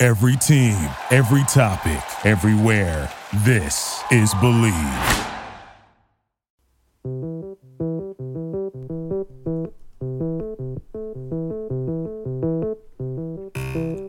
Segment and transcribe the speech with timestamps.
[0.00, 0.76] Every team,
[1.10, 3.12] every topic, everywhere.
[3.38, 4.72] This is Believe.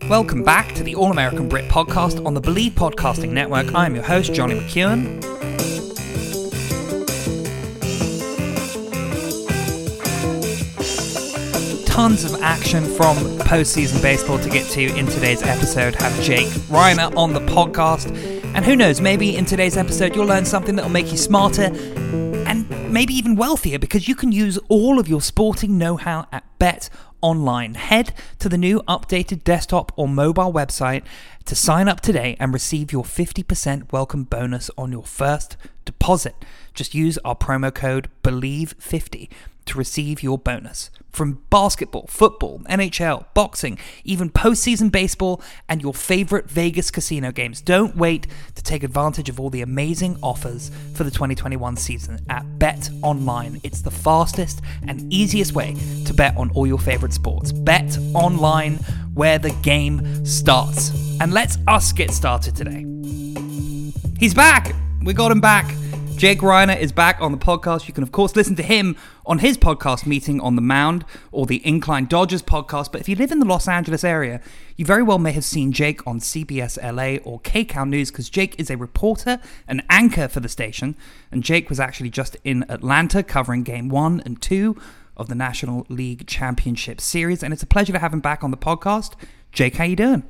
[0.07, 3.73] Welcome back to the All American Brit podcast on the Believe Podcasting Network.
[3.73, 5.38] I'm your host, Johnny McEwen.
[11.99, 15.95] Tons of action from postseason baseball to get to in today's episode.
[15.95, 18.09] Have Jake Reiner on the podcast.
[18.55, 21.63] And who knows, maybe in today's episode you'll learn something that will make you smarter
[21.63, 26.45] and maybe even wealthier because you can use all of your sporting know how at
[26.57, 27.73] Bet online.
[27.73, 31.03] Head to the new updated desktop or mobile website
[31.49, 36.35] to sign up today and receive your 50% welcome bonus on your first deposit.
[36.75, 39.29] Just use our promo code BELIEVE50
[39.65, 40.91] to receive your bonus.
[41.11, 47.61] From basketball, football, NHL, boxing, even postseason baseball, and your favorite Vegas casino games.
[47.61, 52.59] Don't wait to take advantage of all the amazing offers for the 2021 season at
[52.59, 53.59] Bet Online.
[53.63, 57.51] It's the fastest and easiest way to bet on all your favorite sports.
[57.51, 58.75] Bet Online,
[59.15, 60.91] where the game starts.
[61.21, 62.85] And let's us get started today.
[64.19, 64.75] He's back!
[65.03, 65.73] We got him back.
[66.17, 67.87] Jake Reiner is back on the podcast.
[67.87, 71.45] You can, of course, listen to him on his podcast, Meeting on the Mound, or
[71.45, 72.91] the Incline Dodgers podcast.
[72.91, 74.41] But if you live in the Los Angeles area,
[74.75, 78.59] you very well may have seen Jake on CBS LA or KCAL News because Jake
[78.59, 80.97] is a reporter, and anchor for the station.
[81.31, 84.75] And Jake was actually just in Atlanta covering game one and two
[85.15, 87.43] of the National League Championship Series.
[87.43, 89.13] And it's a pleasure to have him back on the podcast.
[89.53, 90.23] Jake, how you doing?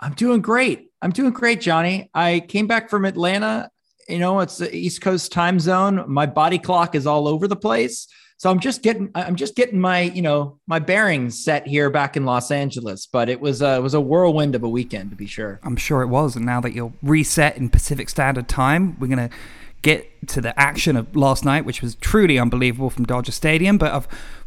[0.00, 0.90] I'm doing great.
[1.00, 2.10] I'm doing great, Johnny.
[2.14, 3.70] I came back from Atlanta
[4.08, 6.04] you know, it's the East Coast time zone.
[6.08, 8.08] My body clock is all over the place.
[8.38, 12.16] So I'm just getting I'm just getting my, you know, my bearings set here back
[12.16, 15.16] in Los Angeles, but it was a, it was a whirlwind of a weekend to
[15.16, 15.60] be sure.
[15.62, 16.36] I'm sure it was.
[16.36, 19.36] And now that you're reset in Pacific Standard Time, we're going to
[19.82, 23.76] get to the action of last night, which was truly unbelievable from Dodger Stadium.
[23.76, 23.92] But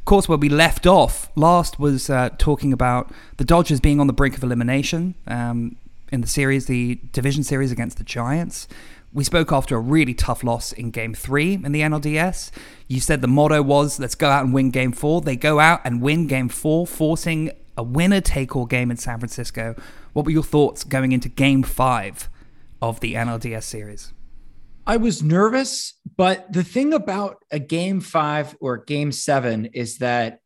[0.01, 4.07] of course, where we left off last was uh, talking about the Dodgers being on
[4.07, 5.75] the brink of elimination um,
[6.11, 8.67] in the series, the division series against the Giants.
[9.13, 12.49] We spoke after a really tough loss in game three in the NLDS.
[12.87, 15.21] You said the motto was, let's go out and win game four.
[15.21, 19.19] They go out and win game four, forcing a winner take all game in San
[19.19, 19.75] Francisco.
[20.13, 22.27] What were your thoughts going into game five
[22.81, 24.13] of the NLDS series?
[24.85, 30.39] I was nervous, but the thing about a game five or game seven is that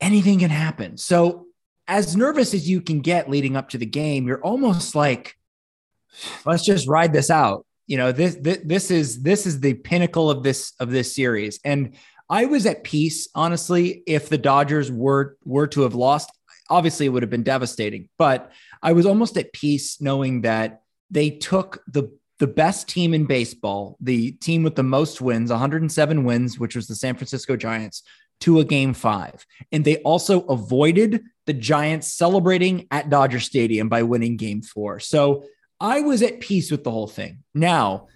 [0.00, 0.96] anything can happen.
[0.96, 1.46] So,
[1.88, 5.36] as nervous as you can get leading up to the game, you're almost like,
[6.44, 7.66] let's just ride this out.
[7.86, 11.60] You know this, this this is this is the pinnacle of this of this series.
[11.64, 11.96] And
[12.30, 16.30] i was at peace honestly if the dodgers were were to have lost.
[16.70, 18.50] Obviously it would have been devastating but
[18.82, 22.10] i was almost at peace knowing that they took the
[22.42, 26.88] the best team in baseball the team with the most wins 107 wins which was
[26.88, 28.02] the san francisco giants
[28.40, 34.02] to a game 5 and they also avoided the giants celebrating at dodger stadium by
[34.02, 35.44] winning game 4 so
[35.82, 37.42] I was at peace with the whole thing.
[37.54, 38.06] Now,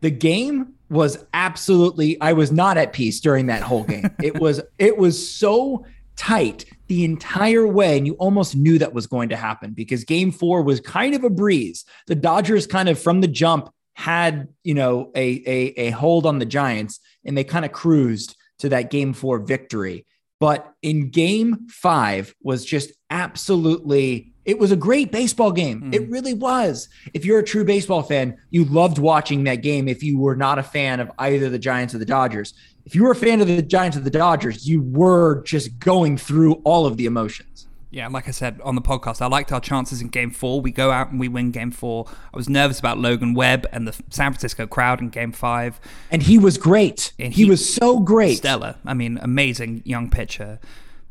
[0.00, 4.08] the game was absolutely I was not at peace during that whole game.
[4.22, 9.08] it was it was so tight the entire way and you almost knew that was
[9.08, 11.84] going to happen because game 4 was kind of a breeze.
[12.06, 16.38] The Dodgers kind of from the jump had, you know, a a, a hold on
[16.38, 20.06] the Giants and they kind of cruised to that game 4 victory.
[20.38, 25.80] But in game 5 was just absolutely it was a great baseball game.
[25.80, 25.94] Mm.
[25.94, 26.88] It really was.
[27.14, 30.58] If you're a true baseball fan, you loved watching that game if you were not
[30.58, 32.54] a fan of either the Giants or the Dodgers.
[32.84, 36.16] If you were a fan of the Giants or the Dodgers, you were just going
[36.16, 37.66] through all of the emotions.
[37.90, 40.60] Yeah, like I said on the podcast, I liked our chances in game four.
[40.60, 42.06] We go out and we win game four.
[42.34, 45.80] I was nervous about Logan Webb and the San Francisco crowd in game five.
[46.10, 47.12] And he was great.
[47.18, 48.38] And he, he was so great.
[48.38, 48.76] Stellar.
[48.84, 50.58] I mean, amazing young pitcher.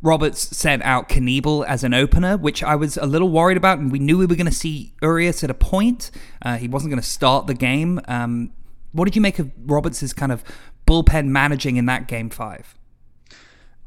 [0.01, 3.91] Roberts sent out Knebel as an opener, which I was a little worried about, and
[3.91, 6.11] we knew we were going to see Urias at a point.
[6.43, 7.99] Uh, he wasn't going to start the game.
[8.07, 8.51] Um,
[8.91, 10.43] what did you make of Roberts' kind of
[10.85, 12.75] bullpen managing in that game five?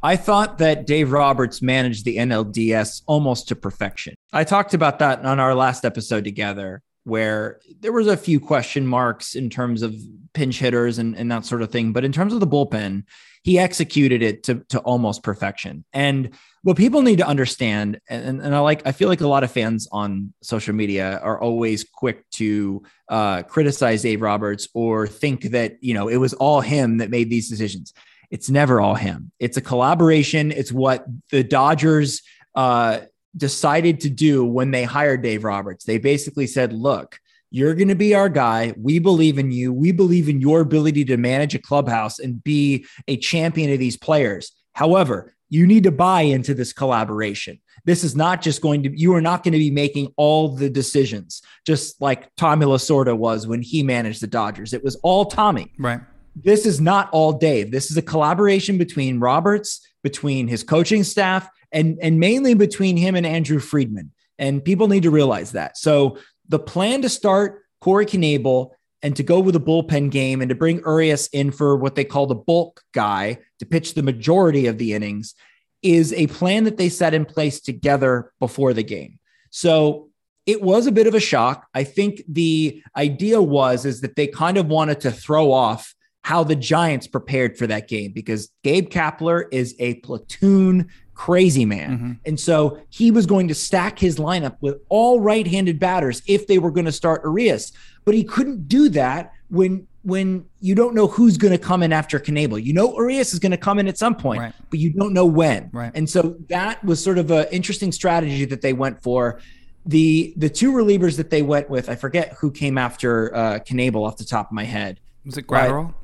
[0.02, 4.14] I thought that Dave Roberts managed the NLDS almost to perfection.
[4.32, 8.86] I talked about that on our last episode together, where there was a few question
[8.86, 9.96] marks in terms of
[10.34, 11.92] pinch hitters and, and that sort of thing.
[11.92, 13.04] But in terms of the bullpen,
[13.42, 15.84] he executed it to, to almost perfection.
[15.92, 16.30] And
[16.62, 19.50] what people need to understand, and, and I like, I feel like a lot of
[19.50, 25.78] fans on social media are always quick to uh, criticize Dave Roberts or think that,
[25.80, 27.94] you know, it was all him that made these decisions.
[28.30, 29.32] It's never all him.
[29.38, 30.52] It's a collaboration.
[30.52, 32.22] It's what the Dodgers
[32.54, 33.00] uh,
[33.36, 35.84] decided to do when they hired Dave Roberts.
[35.84, 37.18] They basically said, look,
[37.50, 38.74] you're going to be our guy.
[38.76, 39.72] We believe in you.
[39.72, 43.96] We believe in your ability to manage a clubhouse and be a champion of these
[43.96, 44.52] players.
[44.74, 47.58] However, you need to buy into this collaboration.
[47.86, 50.68] This is not just going to, you are not going to be making all the
[50.68, 54.74] decisions, just like Tommy Lasorda was when he managed the Dodgers.
[54.74, 55.72] It was all Tommy.
[55.78, 56.00] Right.
[56.44, 57.70] This is not all Dave.
[57.70, 63.14] This is a collaboration between Roberts, between his coaching staff, and, and mainly between him
[63.14, 64.12] and Andrew Friedman.
[64.38, 65.76] And people need to realize that.
[65.76, 66.18] So
[66.48, 68.70] the plan to start Corey Knebel
[69.02, 72.04] and to go with a bullpen game and to bring Urias in for what they
[72.04, 75.34] call the bulk guy to pitch the majority of the innings
[75.82, 79.18] is a plan that they set in place together before the game.
[79.50, 80.08] So
[80.46, 81.66] it was a bit of a shock.
[81.74, 85.94] I think the idea was is that they kind of wanted to throw off
[86.28, 91.90] how the Giants prepared for that game because Gabe Kapler is a platoon crazy man.
[91.90, 92.12] Mm-hmm.
[92.26, 96.58] And so he was going to stack his lineup with all right-handed batters if they
[96.58, 97.72] were going to start Urias.
[98.04, 101.94] But he couldn't do that when when you don't know who's going to come in
[101.94, 102.62] after Knebel.
[102.62, 104.52] You know Urias is going to come in at some point, right.
[104.68, 105.70] but you don't know when.
[105.72, 105.92] Right.
[105.94, 109.40] And so that was sort of an interesting strategy that they went for.
[109.86, 114.06] The the two relievers that they went with, I forget who came after uh Knebel
[114.06, 115.00] off the top of my head.
[115.24, 115.94] Was it Graterol?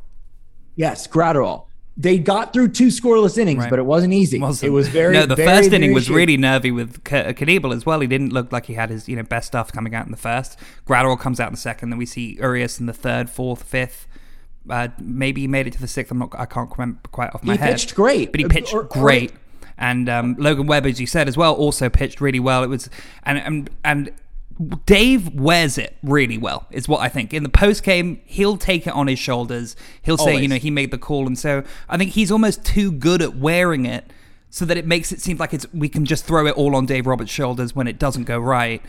[0.76, 1.66] Yes, Graterol
[1.96, 3.70] they got through two scoreless innings, right.
[3.70, 4.40] but it wasn't easy.
[4.40, 4.66] Wasn't.
[4.66, 5.26] It was very no.
[5.26, 8.00] The very, first very inning was really nervy with Knebel as well.
[8.00, 10.18] He didn't look like he had his you know best stuff coming out in the
[10.18, 10.58] first.
[10.86, 11.90] Graterol comes out in the second.
[11.90, 14.08] Then we see Urias in the third, fourth, fifth.
[14.68, 16.10] Uh, maybe he made it to the sixth.
[16.10, 16.34] I'm not.
[16.36, 17.68] I can't remember quite off my he head.
[17.68, 19.30] He pitched great, but he pitched or, great.
[19.30, 19.38] Or,
[19.78, 22.64] and um, Logan Webb, as you said as well, also pitched really well.
[22.64, 22.90] It was
[23.22, 24.10] and and and
[24.86, 27.34] Dave wears it really well, is what I think.
[27.34, 29.74] In the post game, he'll take it on his shoulders.
[30.02, 30.42] He'll say, Always.
[30.42, 33.36] you know, he made the call, and so I think he's almost too good at
[33.36, 34.12] wearing it,
[34.50, 36.86] so that it makes it seem like it's we can just throw it all on
[36.86, 38.80] Dave Roberts' shoulders when it doesn't go right.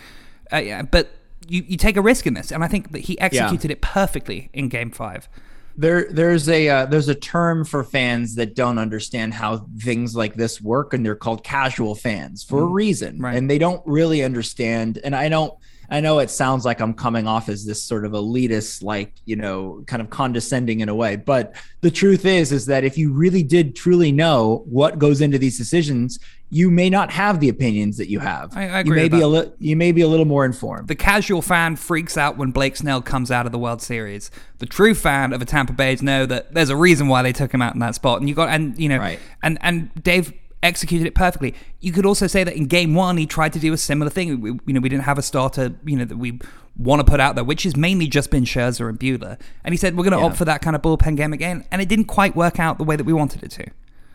[0.53, 1.09] Uh, yeah, but
[1.47, 3.73] you, you take a risk in this, and I think that he executed yeah.
[3.73, 5.27] it perfectly in Game Five
[5.77, 10.35] there there's a uh, there's a term for fans that don't understand how things like
[10.35, 13.35] this work and they're called casual fans for mm, a reason right.
[13.35, 15.53] and they don't really understand and i don't
[15.89, 19.35] I know it sounds like I'm coming off as this sort of elitist, like, you
[19.35, 21.15] know, kind of condescending in a way.
[21.15, 25.37] But the truth is, is that if you really did truly know what goes into
[25.37, 28.55] these decisions, you may not have the opinions that you have.
[28.55, 29.03] I, I agree.
[29.03, 30.87] You may be a li- you may be a little more informed.
[30.87, 34.29] The casual fan freaks out when Blake Snell comes out of the World Series.
[34.59, 37.53] The true fan of a Tampa Bay's know that there's a reason why they took
[37.53, 38.19] him out in that spot.
[38.19, 39.19] And you got and you know right.
[39.41, 40.33] and and Dave
[40.65, 41.53] executed it perfectly.
[41.79, 44.41] You could also say that in game one, he tried to do a similar thing.
[44.41, 46.39] We, you know, we didn't have a starter, you know, that we
[46.77, 49.39] want to put out there, which has mainly just been Scherzer and Buehler.
[49.63, 50.25] And he said, we're going to yeah.
[50.25, 51.65] opt for that kind of bullpen game again.
[51.71, 53.65] And it didn't quite work out the way that we wanted it to.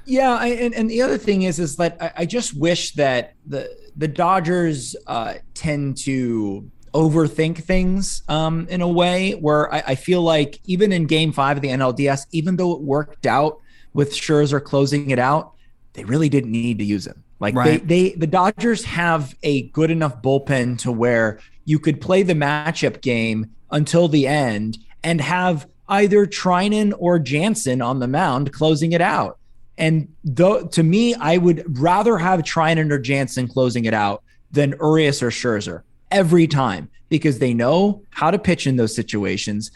[0.04, 3.34] Yeah, I, and, and the other thing is, is that I, I just wish that
[3.46, 9.94] the the Dodgers uh, tend to overthink things um, in a way where I, I,
[9.94, 13.60] feel like even in Game Five of the NLDS, even though it worked out
[13.92, 15.52] with Scherzer closing it out,
[15.92, 17.24] they really didn't need to use him.
[17.40, 17.86] Like right.
[17.86, 22.34] they, they, the Dodgers have a good enough bullpen to where you could play the
[22.34, 28.92] matchup game until the end and have either Treinen or Jansen on the mound closing
[28.92, 29.38] it out.
[29.78, 34.74] And though to me, I would rather have Treinen or Jansen closing it out than
[34.80, 39.70] Urias or Scherzer every time because they know how to pitch in those situations.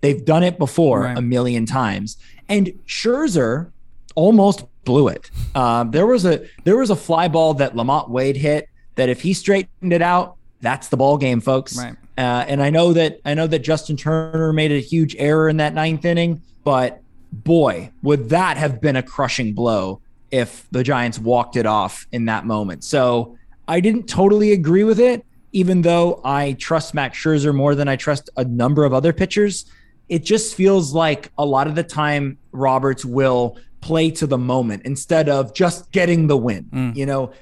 [0.00, 1.18] They've done it before right.
[1.18, 2.16] a million times.
[2.48, 3.70] And Scherzer
[4.14, 5.30] almost blew it.
[5.54, 9.20] Um, there was a there was a fly ball that LaMonte Wade hit that if
[9.22, 11.76] he straightened it out, that's the ball game, folks.
[11.76, 11.96] Right.
[12.18, 15.56] Uh, and I know that I know that Justin Turner made a huge error in
[15.58, 17.00] that ninth inning, but
[17.32, 20.00] boy, would that have been a crushing blow
[20.30, 22.84] if the Giants walked it off in that moment.
[22.84, 23.36] So
[23.66, 27.96] I didn't totally agree with it, even though I trust Max Scherzer more than I
[27.96, 29.66] trust a number of other pitchers.
[30.10, 34.82] It just feels like a lot of the time Roberts will play to the moment
[34.84, 36.64] instead of just getting the win.
[36.64, 36.96] Mm.
[36.96, 37.32] You know,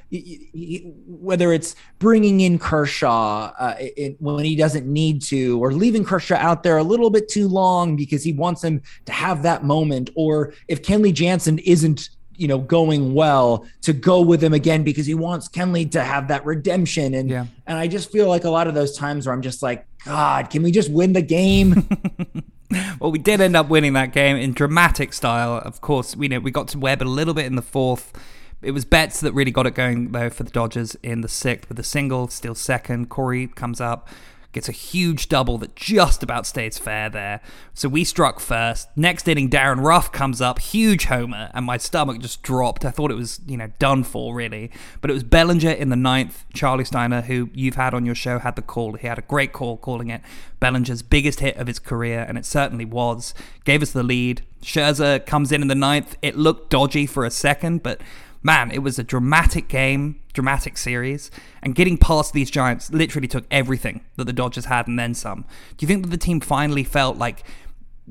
[1.07, 6.37] whether it's bringing in Kershaw uh, it, when he doesn't need to, or leaving Kershaw
[6.37, 10.11] out there a little bit too long because he wants him to have that moment,
[10.15, 15.07] or if Kenley Jansen isn't you know, going well to go with him again because
[15.07, 17.15] he wants Kenley to have that redemption.
[17.15, 17.47] And Yeah.
[17.67, 20.49] and I just feel like a lot of those times where I'm just like, God,
[20.49, 21.89] can we just win the game?
[23.01, 25.59] Well, we did end up winning that game in dramatic style.
[25.59, 28.13] Of course, we know we got to Webb a little bit in the fourth.
[28.61, 31.69] It was Betts that really got it going though for the Dodgers in the sixth
[31.69, 33.09] with a single, still second.
[33.09, 34.09] Corey comes up,
[34.52, 37.40] gets a huge double that just about stays fair there.
[37.75, 38.88] So we struck first.
[38.97, 42.85] Next inning, Darin Ruf comes up, huge homer, and my stomach just dropped.
[42.85, 45.97] I thought it was you know done for really, but it was Bellinger in the
[45.97, 46.45] ninth.
[46.55, 48.95] Charlie Steiner, who you've had on your show, had the call.
[48.95, 50.23] He had a great call calling it
[50.61, 53.35] Bellinger's biggest hit of his career, and it certainly was.
[53.64, 54.43] Gave us the lead.
[54.62, 56.17] Scherzer comes in in the ninth.
[56.23, 58.00] It looked dodgy for a second, but
[58.42, 61.30] man, it was a dramatic game, dramatic series,
[61.62, 65.45] and getting past these Giants literally took everything that the Dodgers had and then some.
[65.76, 67.45] Do you think that the team finally felt like,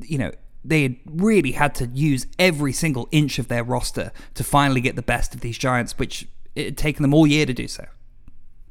[0.01, 0.31] you know,
[0.63, 4.95] they had really had to use every single inch of their roster to finally get
[4.95, 7.85] the best of these Giants, which it had taken them all year to do so?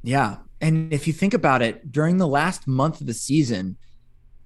[0.02, 0.36] Yeah.
[0.60, 3.76] And if you think about it, during the last month of the season,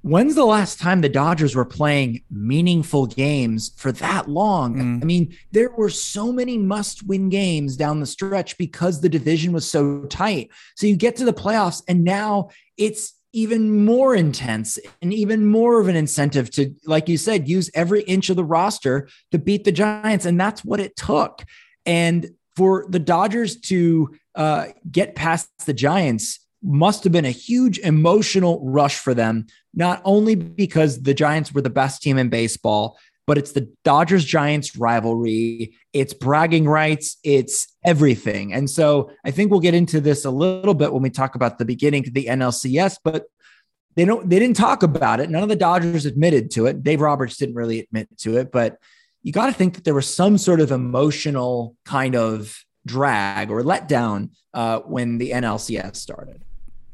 [0.03, 4.77] when's the last time the Dodgers were playing meaningful games for that long?
[4.77, 5.03] Mm.
[5.03, 9.53] I mean, there were so many must win games down the stretch because the division
[9.53, 10.51] was so tight.
[10.77, 15.81] So you get to the playoffs, and now it's even more intense and even more
[15.81, 19.65] of an incentive to, like you said, use every inch of the roster to beat
[19.65, 20.25] the Giants.
[20.25, 21.45] And that's what it took.
[21.87, 27.79] And for the Dodgers to uh, get past the Giants must have been a huge
[27.79, 32.99] emotional rush for them, not only because the Giants were the best team in baseball,
[33.27, 38.53] but it's the Dodgers Giants rivalry, it's bragging rights, it's everything.
[38.53, 41.59] And so I think we'll get into this a little bit when we talk about
[41.59, 43.27] the beginning of the NLCS, but
[43.97, 45.31] they don't they didn't talk about it.
[45.31, 46.83] None of the Dodgers admitted to it.
[46.83, 48.79] Dave Roberts didn't really admit to it, but
[49.23, 53.63] you got to think that there was some sort of emotional kind of drag or
[53.63, 56.45] letdown uh, when the NLCS started.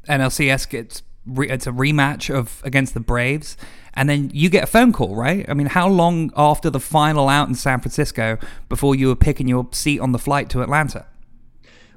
[0.07, 3.57] NLCS gets re- it's a rematch of against the Braves,
[3.93, 5.45] and then you get a phone call, right?
[5.49, 8.37] I mean, how long after the final out in San Francisco
[8.69, 11.05] before you were picking your seat on the flight to Atlanta?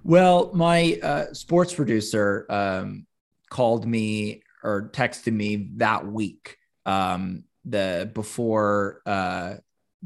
[0.03, 3.07] Well, my uh, sports producer um,
[3.51, 9.55] called me or texted me that week, um, the before uh,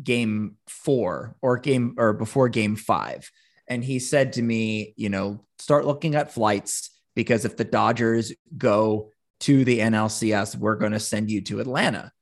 [0.03, 3.31] game four or game or before game five,
[3.69, 8.33] and he said to me, you know, start looking at flights because if the Dodgers
[8.57, 12.13] go to the NLCS, we're going to send you to Atlanta.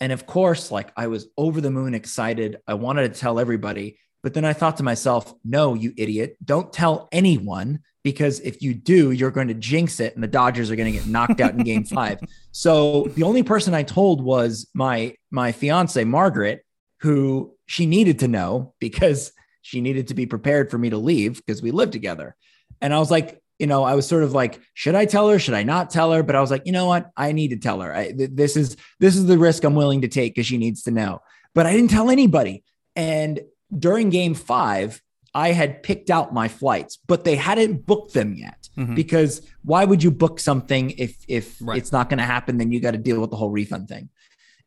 [0.00, 2.58] And of course, like I was over the moon excited.
[2.66, 3.98] I wanted to tell everybody.
[4.22, 8.74] But then I thought to myself, no, you idiot, don't tell anyone because if you
[8.74, 11.52] do, you're going to jinx it and the Dodgers are going to get knocked out
[11.52, 12.20] in game five.
[12.52, 16.64] So the only person I told was my my fiance, Margaret,
[17.00, 19.32] who she needed to know because
[19.62, 22.36] she needed to be prepared for me to leave because we live together.
[22.80, 25.38] And I was like, you know, I was sort of like, should I tell her?
[25.38, 26.22] Should I not tell her?
[26.22, 27.10] But I was like, you know what?
[27.16, 27.94] I need to tell her.
[27.94, 30.82] I, th- this is this is the risk I'm willing to take because she needs
[30.84, 31.20] to know.
[31.54, 32.64] But I didn't tell anybody.
[32.96, 33.40] And
[33.76, 35.02] during game five,
[35.34, 38.68] I had picked out my flights, but they hadn't booked them yet.
[38.76, 38.96] Mhm.
[38.96, 41.78] Because why would you book something if if Right.
[41.78, 42.56] it's not going to happen?
[42.58, 44.08] Then you got to deal with the whole refund thing.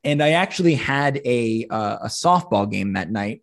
[0.05, 3.41] And I actually had a uh, a softball game that night,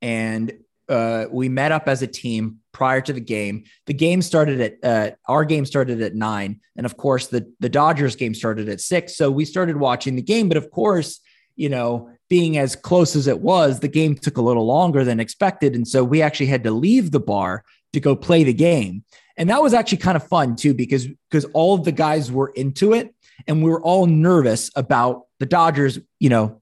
[0.00, 0.52] and
[0.88, 3.64] uh, we met up as a team prior to the game.
[3.86, 7.68] The game started at uh, our game started at nine, and of course the the
[7.68, 9.16] Dodgers game started at six.
[9.16, 11.20] So we started watching the game, but of course,
[11.56, 15.20] you know, being as close as it was, the game took a little longer than
[15.20, 19.04] expected, and so we actually had to leave the bar to go play the game.
[19.36, 22.52] And that was actually kind of fun too, because because all of the guys were
[22.54, 23.14] into it,
[23.46, 26.60] and we were all nervous about the Dodgers, you know,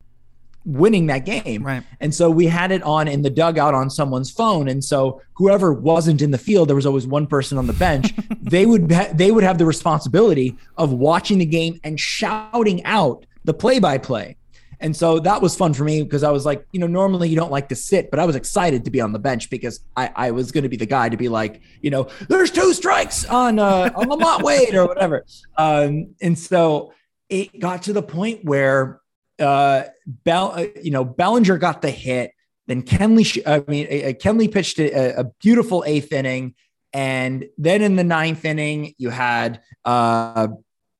[0.64, 1.64] winning that game.
[1.64, 1.82] Right.
[2.00, 4.68] And so we had it on in the dugout on someone's phone.
[4.68, 8.12] And so whoever wasn't in the field, there was always one person on the bench.
[8.42, 13.26] they would ha- they would have the responsibility of watching the game and shouting out
[13.44, 14.36] the play by play.
[14.82, 17.36] And so that was fun for me because I was like, you know, normally you
[17.36, 20.10] don't like to sit, but I was excited to be on the bench because I,
[20.16, 23.26] I was going to be the guy to be like, you know, there's two strikes
[23.26, 25.26] on uh, on LaMonte Wade or whatever.
[25.58, 26.94] Um, and so
[27.28, 29.00] it got to the point where
[29.40, 32.32] uh, Bell, uh, you know, Bellinger got the hit.
[32.66, 36.54] Then Kenley, I mean, uh, Kenley pitched a, a beautiful eighth inning,
[36.92, 40.48] and then in the ninth inning, you had uh,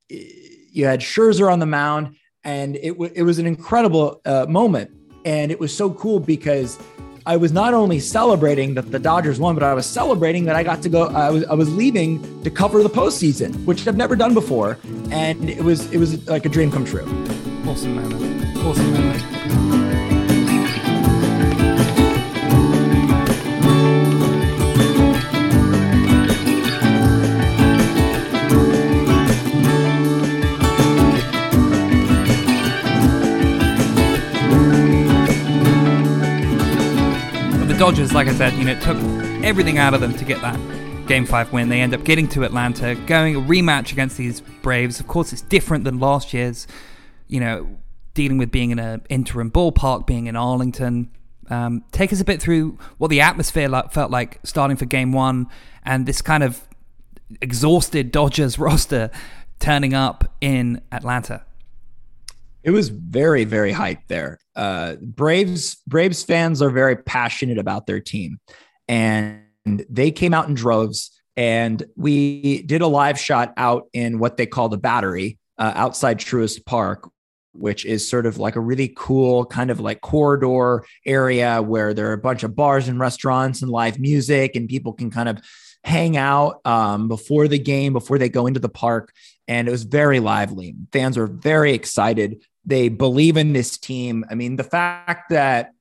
[0.09, 4.91] you had Scherzer on the mound, and it w- it was an incredible uh, moment,
[5.25, 6.79] and it was so cool because
[7.27, 10.63] I was not only celebrating that the Dodgers won, but I was celebrating that I
[10.63, 11.09] got to go.
[11.09, 14.79] I was I was leaving to cover the postseason, which I've never done before,
[15.11, 17.07] and it was it was like a dream come true.
[17.71, 18.57] Awesome moment.
[18.57, 19.23] Awesome moment.
[37.79, 38.97] Dodgers, like I said, you know, took
[39.45, 40.59] everything out of them to get that
[41.07, 41.69] Game 5 win.
[41.69, 45.01] They end up getting to Atlanta, going a rematch against these Braves.
[45.01, 46.67] Of course, it's different than last year's
[47.31, 47.79] you know,
[48.15, 51.11] dealing with being in an interim ballpark, being in Arlington.
[51.49, 55.47] Um, take us a bit through what the atmosphere felt like starting for Game 1
[55.85, 56.69] and this kind of
[57.41, 59.11] exhausted Dodgers roster
[59.59, 61.45] turning up in Atlanta.
[62.63, 64.39] It was very, very hyped there.
[64.55, 68.39] Uh, Braves Braves fans are very passionate about their team,
[68.87, 69.43] and
[69.89, 71.11] they came out in droves.
[71.37, 76.19] And we did a live shot out in what they call the Battery uh, outside
[76.19, 77.09] Truist Park,
[77.53, 82.11] which is sort of like a really cool kind of like corridor area where there
[82.11, 85.41] are a bunch of bars and restaurants and live music, and people can kind of
[85.83, 89.13] hang out um, before the game, before they go into the park.
[89.49, 90.75] And it was very lively.
[90.93, 92.45] Fans were very excited.
[92.65, 94.25] They believe in this team.
[94.31, 95.73] I mean, the fact that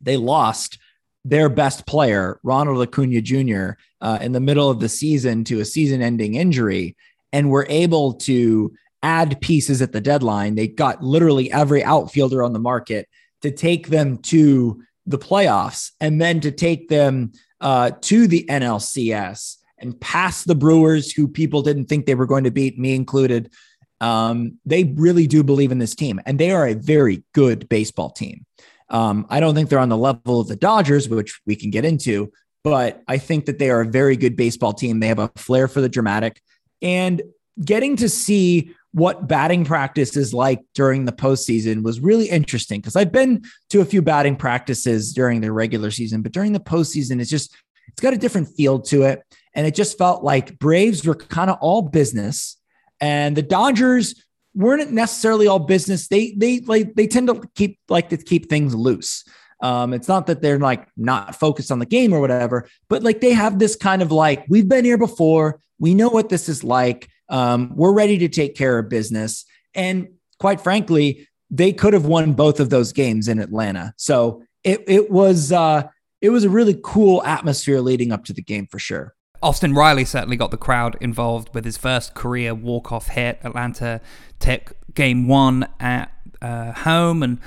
[0.00, 0.78] they lost
[1.24, 5.64] their best player, Ronald Acuna Jr., uh, in the middle of the season to a
[5.64, 6.96] season ending injury,
[7.32, 8.72] and were able to
[9.06, 10.56] add pieces at the deadline.
[10.56, 13.08] They got literally every outfielder on the market
[13.42, 19.58] to take them to the playoffs and then to take them uh, to the NLCS
[19.78, 23.52] and pass the Brewers, who people didn't think they were going to beat, me included.
[24.00, 28.10] Um, they really do believe in this team, and they are a very good baseball
[28.10, 28.44] team.
[28.90, 31.84] Um, I don't think they're on the level of the Dodgers, which we can get
[31.84, 32.32] into,
[32.64, 34.98] but I think that they are a very good baseball team.
[34.98, 36.42] They have a flair for the dramatic,
[36.82, 37.22] and
[37.64, 42.96] getting to see what batting practice is like during the postseason was really interesting because
[42.96, 47.20] I've been to a few batting practices during the regular season, but during the postseason,
[47.20, 47.54] it's just
[47.88, 49.22] it's got a different feel to it.
[49.54, 52.56] And it just felt like Braves were kind of all business
[53.00, 54.22] and the Dodgers
[54.54, 56.08] weren't necessarily all business.
[56.08, 59.24] They they like they tend to keep like to keep things loose.
[59.60, 63.20] Um, it's not that they're like not focused on the game or whatever, but like
[63.20, 65.60] they have this kind of like, we've been here before.
[65.78, 67.08] We know what this is like.
[67.28, 69.44] Um, we're ready to take care of business.
[69.74, 70.08] And
[70.38, 73.94] quite frankly, they could have won both of those games in Atlanta.
[73.96, 75.84] So it, it was uh,
[76.20, 79.14] it was a really cool atmosphere leading up to the game for sure.
[79.42, 83.38] Austin Riley certainly got the crowd involved with his first career walk-off hit.
[83.44, 84.00] Atlanta
[84.40, 86.10] Tech game one at
[86.40, 87.38] uh, home, and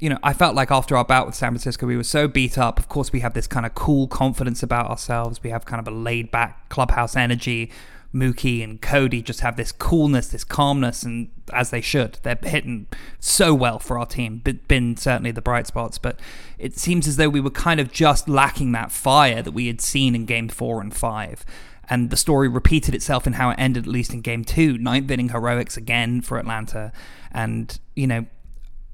[0.00, 2.58] you know I felt like after our bout with San Francisco, we were so beat
[2.58, 2.78] up.
[2.78, 5.42] Of course, we have this kind of cool confidence about ourselves.
[5.42, 7.70] We have kind of a laid-back clubhouse energy.
[8.12, 12.88] Mookie and Cody just have this coolness, this calmness, and as they should, they're hitting
[13.20, 14.42] so well for our team.
[14.66, 16.18] Been certainly the bright spots, but
[16.58, 19.80] it seems as though we were kind of just lacking that fire that we had
[19.80, 21.44] seen in Game Four and Five.
[21.88, 25.08] And the story repeated itself in how it ended, at least in Game Two, ninth
[25.08, 26.92] inning heroics again for Atlanta,
[27.30, 28.26] and you know.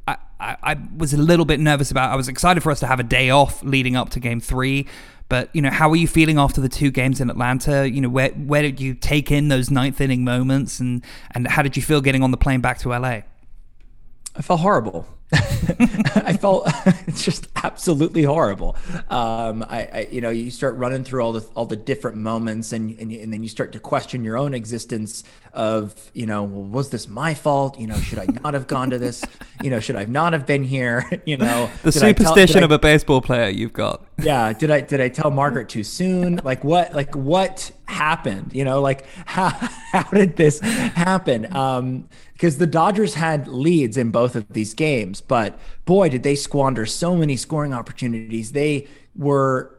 [0.07, 2.13] I, I, was a little bit nervous about.
[2.13, 4.87] I was excited for us to have a day off leading up to Game Three,
[5.29, 7.89] but you know, how were you feeling after the two games in Atlanta?
[7.89, 11.63] You know, where where did you take in those ninth inning moments, and and how
[11.63, 13.23] did you feel getting on the plane back to LA?
[14.37, 15.07] I felt horrible.
[15.33, 16.69] I felt
[17.15, 18.77] just absolutely horrible.
[19.11, 22.73] Um, I, I, you know, you start running through all the all the different moments,
[22.73, 25.25] and, and and then you start to question your own existence.
[25.53, 27.81] Of you know, well, was this my fault?
[27.81, 29.25] You know, should I not have gone to this?
[29.63, 31.05] You know, should I not have been here?
[31.27, 34.05] You know, the superstition tell, of I, a baseball player you've got.
[34.23, 36.41] Yeah, did I did I tell Margaret too soon?
[36.45, 36.95] Like what?
[36.95, 38.53] Like what happened?
[38.53, 41.53] You know, like how how did this happen?
[41.57, 46.35] Um, because the Dodgers had leads in both of these games, but boy, did they
[46.35, 48.53] squander so many scoring opportunities.
[48.53, 49.75] They were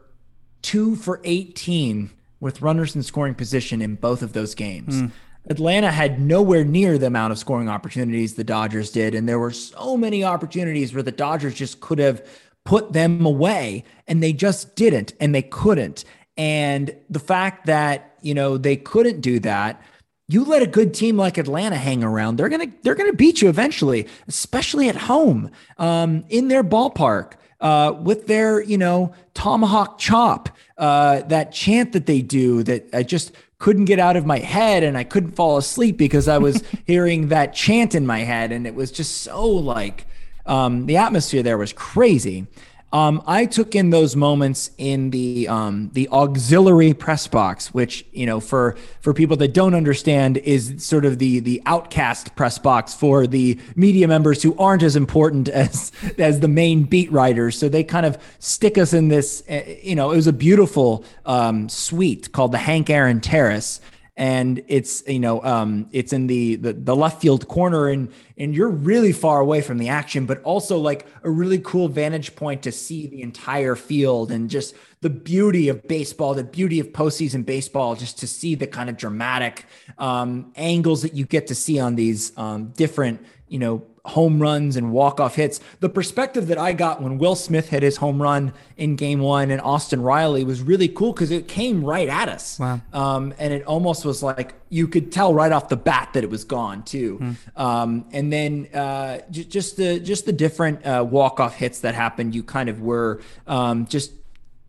[0.60, 5.02] two for 18 with runners in scoring position in both of those games.
[5.02, 5.12] Mm.
[5.48, 9.14] Atlanta had nowhere near the amount of scoring opportunities the Dodgers did.
[9.14, 12.28] And there were so many opportunities where the Dodgers just could have
[12.64, 16.04] put them away and they just didn't and they couldn't.
[16.36, 19.80] And the fact that, you know, they couldn't do that
[20.28, 23.48] you let a good team like Atlanta hang around, they're gonna they're gonna beat you
[23.48, 30.50] eventually, especially at home um, in their ballpark uh, with their you know tomahawk chop,
[30.76, 34.84] uh, that chant that they do that I just couldn't get out of my head
[34.84, 38.66] and I couldn't fall asleep because I was hearing that chant in my head and
[38.66, 40.06] it was just so like
[40.46, 42.46] um, the atmosphere there was crazy.
[42.90, 48.24] Um, I took in those moments in the um, the auxiliary press box, which you
[48.24, 52.94] know for for people that don't understand is sort of the the outcast press box
[52.94, 57.58] for the media members who aren't as important as as the main beat writers.
[57.58, 59.42] So they kind of stick us in this.
[59.50, 63.82] Uh, you know, it was a beautiful um, suite called the Hank Aaron Terrace.
[64.18, 68.54] And it's you know um, it's in the, the the left field corner and and
[68.54, 72.60] you're really far away from the action but also like a really cool vantage point
[72.60, 77.46] to see the entire field and just the beauty of baseball the beauty of postseason
[77.46, 79.64] baseball just to see the kind of dramatic
[79.98, 84.76] um, angles that you get to see on these um, different you know home runs
[84.76, 85.60] and walk-off hits.
[85.80, 89.50] The perspective that I got when Will Smith hit his home run in game one
[89.50, 92.58] and Austin Riley was really cool because it came right at us.
[92.58, 92.80] Wow.
[92.92, 96.30] Um, and it almost was like you could tell right off the bat that it
[96.30, 97.18] was gone too.
[97.18, 97.36] Mm.
[97.60, 102.34] Um, and then uh, j- just the just the different uh, walk-off hits that happened,
[102.34, 104.12] you kind of were um, just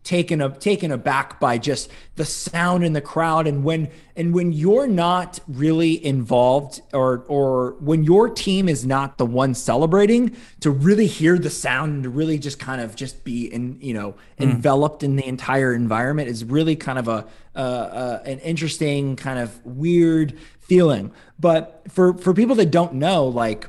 [0.02, 3.46] taken a, taken aback by just the sound in the crowd.
[3.46, 9.18] And when and when you're not really involved or or when your team is not
[9.18, 13.24] the one celebrating to really hear the sound and to really just kind of just
[13.24, 14.16] be in you know mm.
[14.38, 19.64] enveloped in the entire environment is really kind of a uh, an interesting kind of
[19.66, 21.12] weird feeling.
[21.38, 23.68] But for for people that don't know like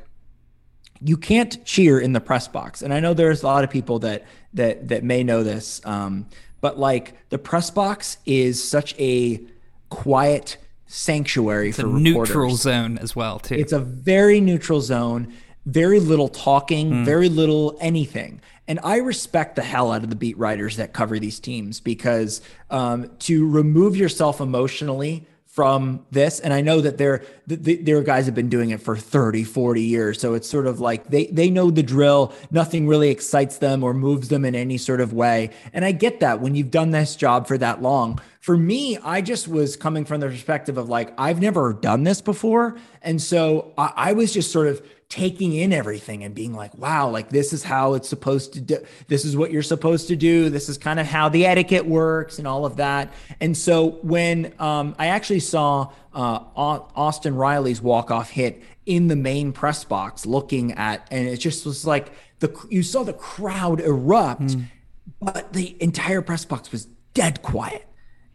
[1.03, 2.81] you can't cheer in the press box.
[2.81, 5.81] And i know there's a lot of people that that that may know this.
[5.85, 6.27] Um,
[6.61, 9.41] but like the press box is such a
[9.89, 12.29] quiet sanctuary it's for a reporters.
[12.29, 13.55] neutral zone as well too.
[13.55, 15.33] It's a very neutral zone.
[15.65, 17.05] Very little talking, mm.
[17.05, 18.41] very little anything.
[18.67, 22.41] And I respect the hell out of the beat writers that cover these teams because
[22.69, 26.39] um, to remove yourself emotionally from this.
[26.39, 30.19] And i know that there guys have been doing it for 30 40 years.
[30.19, 32.33] So it's sort of like they they know the drill.
[32.49, 35.51] Nothing really excites them or moves them in any sort of way.
[35.73, 39.21] And i get that when you've done this job for that long for me i
[39.21, 43.73] just was coming from the perspective of like i've never done this before and so
[43.77, 47.51] i, I was just sort of taking in everything and being like, wow, like this
[47.51, 48.77] is how it's supposed to do.
[49.09, 50.49] This is what you're supposed to do.
[50.49, 53.11] This is kind of how the etiquette works and all of that.
[53.41, 59.17] And so when um, I actually saw uh, Austin Riley's walk off hit in the
[59.17, 63.81] main press box, looking at, and it just was like the you saw the crowd
[63.81, 64.63] erupt, mm.
[65.21, 67.85] but the entire press box was dead quiet,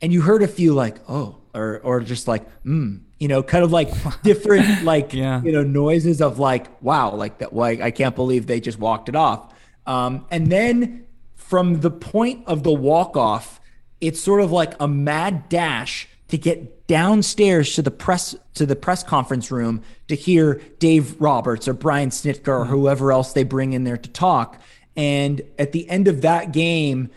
[0.00, 3.64] and you heard a few like, oh, or or just like, hmm you know, kind
[3.64, 3.90] of like
[4.22, 5.42] different, like, yeah.
[5.42, 9.08] you know, noises of like, wow, like that, like, I can't believe they just walked
[9.08, 9.54] it off.
[9.86, 13.60] Um, and then from the point of the walk off,
[14.00, 18.76] it's sort of like a mad dash to get downstairs to the press to the
[18.76, 22.72] press conference room to hear Dave Roberts or Brian Snitker or mm-hmm.
[22.72, 24.60] whoever else they bring in there to talk.
[24.96, 27.10] And at the end of that game,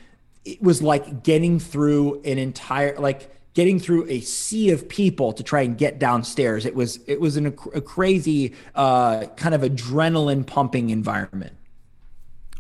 [0.46, 5.44] it was like getting through an entire like getting through a sea of people to
[5.44, 6.66] try and get downstairs.
[6.66, 11.54] It was it was an, a crazy uh, kind of adrenaline pumping environment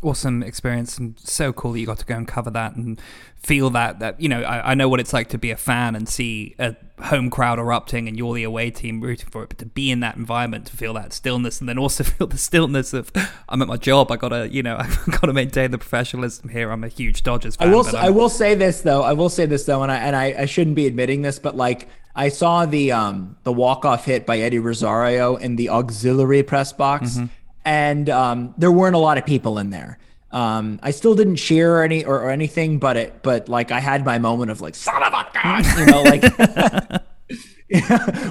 [0.01, 2.99] awesome experience and so cool that you got to go and cover that and
[3.35, 5.95] feel that that you know I, I, know what it's like to be a fan
[5.95, 9.57] and see a home crowd erupting and you're the away team rooting for it but
[9.59, 12.93] to be in that environment to feel that stillness and then also feel the stillness
[12.93, 13.11] of
[13.47, 14.11] I'm at my job.
[14.11, 16.71] I gotta you know I've got to maintain the professionalism here.
[16.71, 19.01] I'm a huge Dodgers fan I will I will say this though.
[19.01, 21.57] I will say this though and I and I, I shouldn't be admitting this but
[21.57, 26.43] like I saw the um the walk off hit by Eddie Rosario in the auxiliary
[26.43, 27.25] press box mm-hmm
[27.69, 29.99] and um, there weren't a lot of people in there.
[30.31, 34.03] Um, I still didn't cheer any or, or, anything, but it, but like I had
[34.03, 36.23] my moment of like, son of a gun, you know, like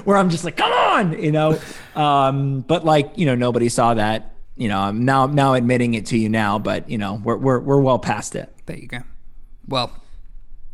[0.05, 1.57] where I'm just like, come on, you know.
[1.95, 4.35] Um, but like, you know, nobody saw that.
[4.57, 7.59] You know, I'm now now admitting it to you now, but you know, we're we're
[7.59, 8.53] we're well past it.
[8.65, 8.99] There you go.
[9.69, 9.93] Well,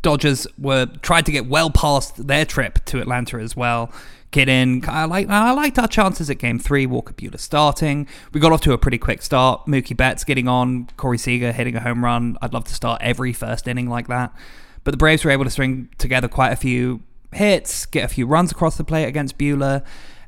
[0.01, 3.91] Dodgers were tried to get well past their trip to Atlanta as well
[4.37, 4.83] in.
[4.87, 6.85] I like I liked our chances at game three.
[6.85, 8.07] Walker Buehler starting.
[8.33, 9.65] We got off to a pretty quick start.
[9.65, 10.89] Mookie Betts getting on.
[10.97, 12.37] Corey Seager hitting a home run.
[12.41, 14.33] I'd love to start every first inning like that.
[14.83, 17.01] But the Braves were able to string together quite a few
[17.33, 19.83] hits, get a few runs across the plate against Buehler.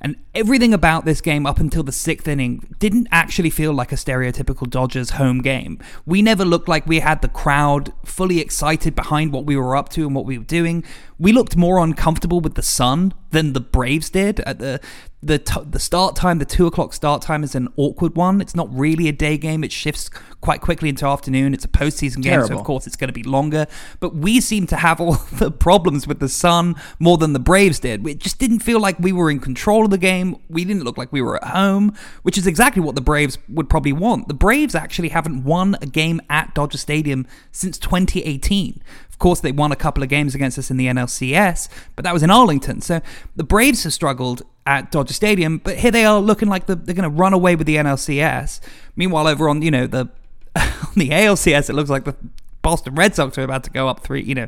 [0.08, 3.96] And everything about this game up until the sixth inning didn't actually feel like a
[3.96, 5.80] stereotypical Dodgers home game.
[6.06, 9.90] We never looked like we had the crowd fully excited behind what we were up
[9.90, 10.86] to and what we were doing.
[11.20, 14.80] We looked more uncomfortable with the sun than the Braves did at the
[15.24, 18.40] the t- the start time, the two o'clock start time is an awkward one.
[18.40, 19.64] It's not really a day game.
[19.64, 20.10] It shifts
[20.42, 21.56] quite quickly into afternoon.
[21.56, 22.50] It's a postseason game, Terrible.
[22.50, 23.66] so of course it's going to be longer.
[24.00, 27.80] But we seem to have all the problems with the sun more than the Braves
[27.80, 28.06] did.
[28.08, 30.36] It just didn't feel like we were in control of the game.
[30.50, 33.70] We didn't look like we were at home, which is exactly what the Braves would
[33.70, 34.28] probably want.
[34.28, 38.84] The Braves actually haven't won a game at Dodger Stadium since 2018.
[39.10, 42.14] Of course, they won a couple of games against us in the NLCS, but that
[42.14, 42.82] was in Arlington.
[42.82, 43.02] So
[43.36, 46.94] the Braves have struggled at Dodger Stadium, but here they are looking like the, they're
[46.94, 48.60] going to run away with the NLCS.
[48.98, 50.02] Meanwhile, over on you know the
[50.56, 52.16] on the ALCS, it looks like the
[52.62, 54.48] Boston Red Sox are about to go up three, you know,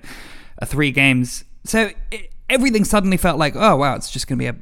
[0.65, 1.45] three games.
[1.63, 4.55] So it, everything suddenly felt like, oh wow, it's just going to be a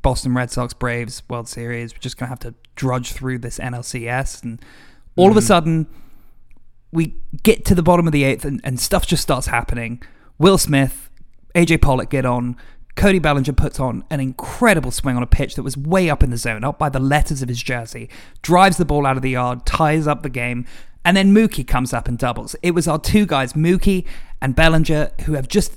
[0.00, 1.92] Boston Red Sox Braves World Series.
[1.92, 4.64] We're just going to have to drudge through this NLCS, and
[5.14, 5.32] all mm-hmm.
[5.32, 5.46] of a mm-hmm.
[5.46, 5.86] sudden,
[6.90, 10.02] we get to the bottom of the eighth, and, and stuff just starts happening.
[10.38, 11.10] Will Smith,
[11.54, 12.56] AJ Pollock get on.
[12.96, 16.30] Cody Bellinger puts on an incredible swing on a pitch that was way up in
[16.30, 18.08] the zone, up by the letters of his jersey,
[18.42, 20.66] drives the ball out of the yard, ties up the game,
[21.04, 22.56] and then Mookie comes up and doubles.
[22.62, 24.06] It was our two guys, Mookie
[24.40, 25.76] and Bellinger, who have just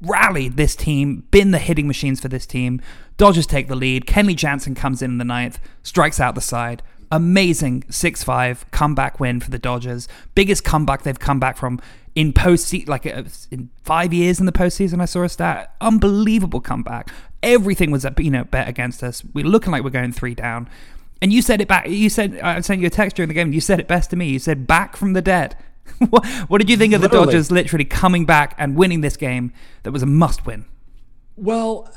[0.00, 2.80] rallied this team, been the hitting machines for this team.
[3.16, 4.06] Dodgers take the lead.
[4.06, 6.82] Kenley Jansen comes in in the ninth, strikes out the side.
[7.10, 10.08] Amazing 6 5 comeback win for the Dodgers.
[10.34, 11.80] Biggest comeback they've come back from
[12.16, 15.00] in post like uh, in five years in the postseason.
[15.00, 17.12] I saw a stat, unbelievable comeback.
[17.42, 19.22] Everything was you know bet against us.
[19.32, 20.68] We're looking like we're going three down.
[21.22, 21.88] And you said it back.
[21.88, 23.52] You said I sent you a text during the game.
[23.52, 24.28] You said it best to me.
[24.30, 25.56] You said back from the dead.
[26.10, 29.52] what, what, did you think of the Dodgers literally coming back and winning this game
[29.84, 30.64] that was a must win?
[31.36, 31.88] Well,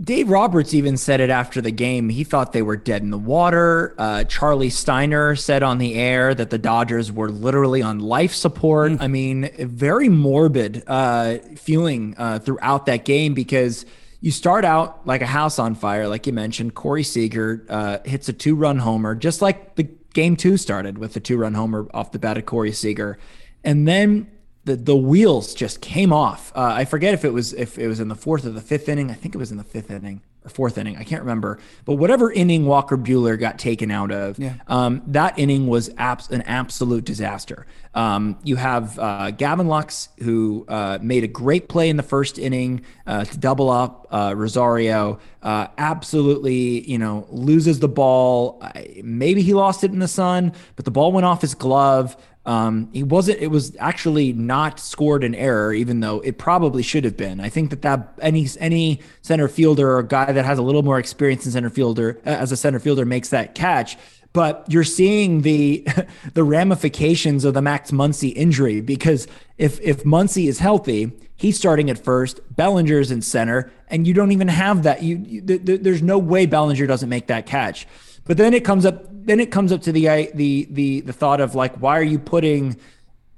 [0.00, 2.08] Dave Roberts even said it after the game.
[2.08, 3.94] He thought they were dead in the water.
[3.98, 8.92] Uh, Charlie Steiner said on the air that the Dodgers were literally on life support.
[8.92, 9.02] Mm.
[9.02, 13.84] I mean, very morbid uh, feeling uh, throughout that game because
[14.20, 16.74] you start out like a house on fire, like you mentioned.
[16.74, 21.14] Corey Seager uh, hits a two run homer, just like the game two started with
[21.14, 23.18] the two run homer off the bat of Corey Seager.
[23.64, 24.30] And then
[24.64, 26.52] the the wheels just came off.
[26.54, 28.88] Uh, I forget if it was if it was in the fourth or the fifth
[28.88, 29.10] inning.
[29.10, 30.96] I think it was in the fifth inning or fourth inning.
[30.96, 31.58] I can't remember.
[31.84, 34.54] But whatever inning Walker Buehler got taken out of, yeah.
[34.68, 37.66] um, that inning was abs- an absolute disaster.
[37.94, 42.38] Um, you have uh, Gavin Lux, who uh, made a great play in the first
[42.38, 45.20] inning uh, to double up uh, Rosario.
[45.42, 48.62] Uh, absolutely, you know, loses the ball.
[49.02, 52.16] Maybe he lost it in the sun, but the ball went off his glove.
[52.44, 53.40] Um, he wasn't.
[53.40, 57.40] It was actually not scored an error, even though it probably should have been.
[57.40, 60.98] I think that that any any center fielder or guy that has a little more
[60.98, 63.96] experience in center fielder uh, as a center fielder makes that catch.
[64.32, 65.86] But you're seeing the
[66.34, 71.90] the ramifications of the Max Muncy injury because if if Muncy is healthy, he's starting
[71.90, 72.40] at first.
[72.56, 75.02] Bellinger's in center, and you don't even have that.
[75.04, 77.86] You, you th- th- there's no way Bellinger doesn't make that catch.
[78.24, 79.06] But then it comes up.
[79.10, 82.18] Then it comes up to the the the the thought of like, why are you
[82.18, 82.76] putting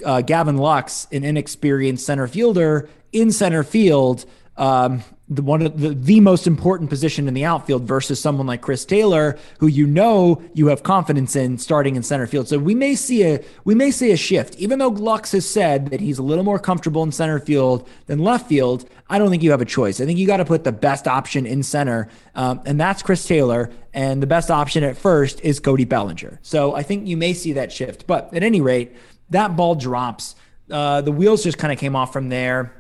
[0.05, 4.25] uh, Gavin Lux, an inexperienced center fielder, in center field?
[4.57, 8.61] Um, the one of the, the most important position in the outfield versus someone like
[8.61, 12.47] Chris Taylor, who you know you have confidence in starting in center field.
[12.47, 14.55] So we may see a we may see a shift.
[14.57, 18.19] Even though Lux has said that he's a little more comfortable in center field than
[18.19, 19.99] left field, I don't think you have a choice.
[19.99, 23.27] I think you got to put the best option in center, um, and that's Chris
[23.27, 23.71] Taylor.
[23.95, 26.41] And the best option at first is Cody Bellinger.
[26.43, 28.07] So I think you may see that shift.
[28.07, 28.93] But at any rate,
[29.31, 30.35] that ball drops.
[30.71, 32.75] Uh, the wheels just kind of came off from there.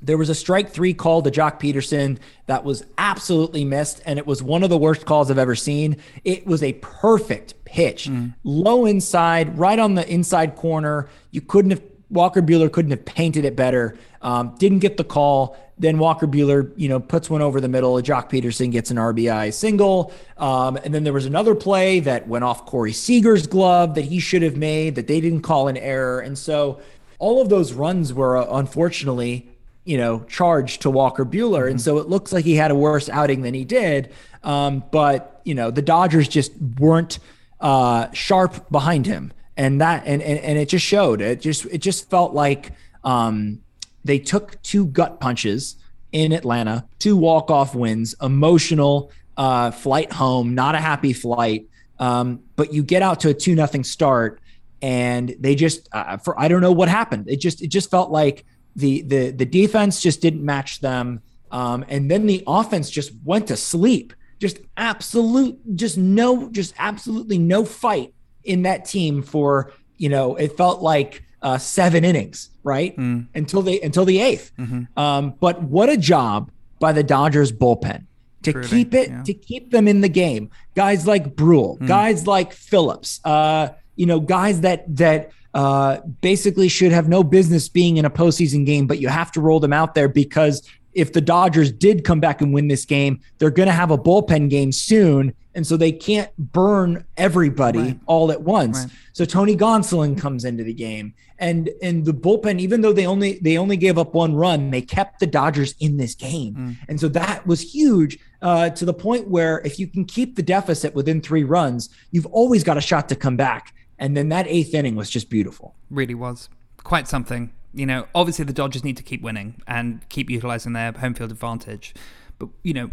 [0.00, 4.26] There was a strike three call to Joc Pederson that was absolutely missed, and it
[4.26, 5.96] was one of the worst calls I've ever seen.
[6.24, 8.34] It was a perfect pitch, mm.
[8.44, 11.08] low inside, right on the inside corner.
[11.30, 13.98] You couldn't have Walker Buehler couldn't have painted it better.
[14.22, 15.56] Um, didn't get the call.
[15.78, 17.94] Then Walker Buehler, you know, puts one over the middle.
[17.96, 20.12] Joc Pederson gets an RBI single.
[20.36, 24.18] Um, and then there was another play that went off Corey Seager's glove that he
[24.18, 26.20] should have made that they didn't call an error.
[26.20, 26.80] And so
[27.18, 29.48] all of those runs were uh, unfortunately
[29.88, 31.60] you know, charge to Walker Buehler.
[31.60, 31.70] Mm-hmm.
[31.70, 34.12] And so it looks like he had a worse outing than he did.
[34.44, 37.18] Um, but, you know, the Dodgers just weren't
[37.58, 39.32] uh, sharp behind him.
[39.56, 41.22] And that, and, and, and it just showed.
[41.22, 42.72] It just, it just felt like
[43.02, 43.62] um,
[44.04, 45.76] they took two gut punches
[46.12, 51.66] in Atlanta, two walk off wins, emotional uh, flight home, not a happy flight.
[51.98, 54.42] Um, but you get out to a two nothing start
[54.82, 57.30] and they just, uh, for, I don't know what happened.
[57.30, 58.44] It just, it just felt like,
[58.76, 63.48] the the the defense just didn't match them, um, and then the offense just went
[63.48, 64.12] to sleep.
[64.38, 70.36] Just absolute, just no, just absolutely no fight in that team for you know.
[70.36, 72.96] It felt like uh, seven innings, right?
[72.96, 73.26] Mm.
[73.34, 74.98] Until the until the 8th mm-hmm.
[74.98, 76.50] um, but what a job
[76.80, 78.06] by the Dodgers bullpen
[78.42, 79.22] to Truly, keep it yeah.
[79.22, 80.50] to keep them in the game.
[80.74, 81.86] Guys like Bruihl, mm.
[81.86, 87.68] guys like Phillips, uh, you know, guys that that uh, basically should have no business
[87.68, 91.12] being in a postseason game, but you have to roll them out there because if
[91.12, 94.50] the Dodgers did come back and win this game, they're going to have a bullpen
[94.50, 95.32] game soon.
[95.54, 98.00] And so they can't burn everybody right.
[98.06, 98.78] all at once.
[98.78, 98.90] Right.
[99.12, 101.14] So Tony Gonsolin comes into the game.
[101.40, 104.82] And and the bullpen, even though they only they only gave up one run, they
[104.82, 106.54] kept the Dodgers in this game.
[106.54, 106.76] Mm.
[106.88, 110.42] And so that was huge uh, to the point where if you can keep the
[110.42, 113.72] deficit within three runs, you've always got a shot to come back.
[113.98, 115.74] And then that eighth inning was just beautiful.
[115.90, 116.48] Really was
[116.84, 117.52] quite something.
[117.74, 121.30] You know, obviously the Dodgers need to keep winning and keep utilizing their home field
[121.30, 121.94] advantage.
[122.38, 122.90] But, you know,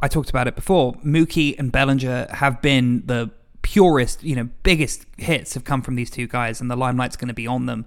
[0.00, 0.94] I talked about it before.
[0.94, 3.30] Mookie and Bellinger have been the
[3.62, 7.28] purest, you know, biggest hits have come from these two guys, and the limelight's going
[7.28, 7.86] to be on them.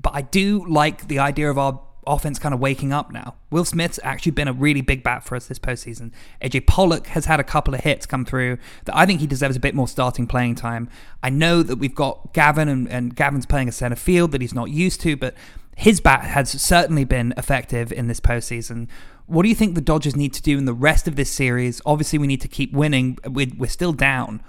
[0.00, 3.34] But I do like the idea of our offense kind of waking up now.
[3.50, 6.10] Will Smith's actually been a really big bat for us this postseason.
[6.42, 9.56] AJ Pollock has had a couple of hits come through that I think he deserves
[9.56, 10.88] a bit more starting playing time.
[11.22, 14.54] I know that we've got Gavin and, and Gavin's playing a center field that he's
[14.54, 15.34] not used to, but
[15.76, 18.88] his bat has certainly been effective in this postseason.
[19.26, 21.80] What do you think the Dodgers need to do in the rest of this series?
[21.86, 23.18] Obviously, we need to keep winning.
[23.24, 24.42] We're, we're still down.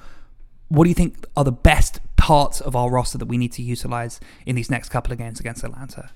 [0.68, 3.62] What do you think are the best parts of our roster that we need to
[3.62, 6.10] utilize in these next couple of games against Atlanta?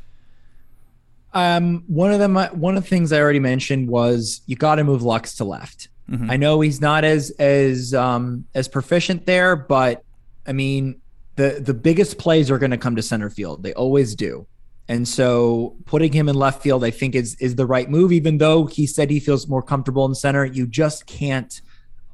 [1.37, 4.83] Um, one of them, one of the things I already mentioned was you got to
[4.83, 5.89] move Lux to left.
[6.09, 6.31] Mm-hmm.
[6.31, 10.03] I know he's not as as um, as proficient there, but
[10.47, 10.99] I mean
[11.35, 13.61] the the biggest plays are going to come to center field.
[13.61, 14.47] They always do.
[14.87, 18.11] And so putting him in left field, I think is is the right move.
[18.11, 21.61] Even though he said he feels more comfortable in center, you just can't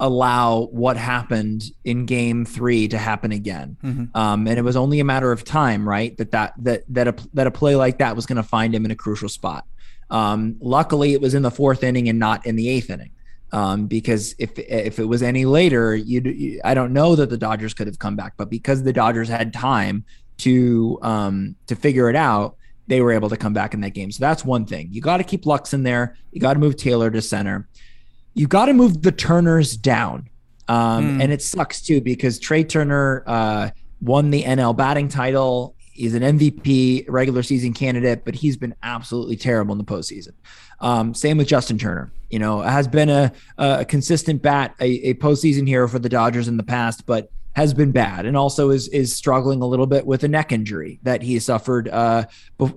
[0.04, 3.78] allow what happened in game three to happen again.
[3.82, 4.18] Mm-hmm.
[4.18, 6.16] Um, and it was only a matter of time, right?
[6.18, 8.84] That that that that a that a play like that was going to find him
[8.84, 9.66] in a crucial spot.
[10.10, 13.12] Um, luckily, it was in the fourth inning and not in the eighth inning.
[13.54, 17.74] Um, because if if it was any later, you I don't know that the Dodgers
[17.74, 20.04] could have come back, but because the Dodgers had time
[20.40, 24.12] to um, to figure it out, they were able to come back in that game.
[24.12, 24.90] So that's one thing.
[24.92, 26.18] You got to keep Lux in there.
[26.34, 27.70] You got to move Taylor to center
[28.34, 30.30] you got to move the Turners down.
[30.68, 31.24] Um, mm.
[31.24, 33.70] And it sucks too because Trea Turner uh,
[34.02, 35.76] won the NL batting title.
[35.78, 40.32] He's an MVP regular season candidate, but he's been absolutely terrible in the postseason.
[40.80, 42.12] Um, same with Justin Turner.
[42.30, 46.48] You know, has been a, a consistent bat, a, a postseason hero for the Dodgers
[46.48, 50.08] in the past, but has been bad, and also is is struggling a little bit
[50.08, 52.26] with a neck injury that he suffered uh,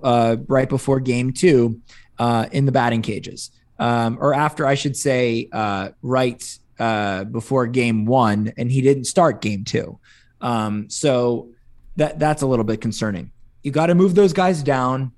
[0.03, 1.81] uh, right before Game Two
[2.19, 7.67] uh, in the batting cages um, or after I should say, uh, right uh, before
[7.67, 9.99] game one, and he didn't start game two.
[10.41, 11.49] Um, so
[11.95, 13.31] that that's a little bit concerning.
[13.63, 15.11] You got to move those guys down.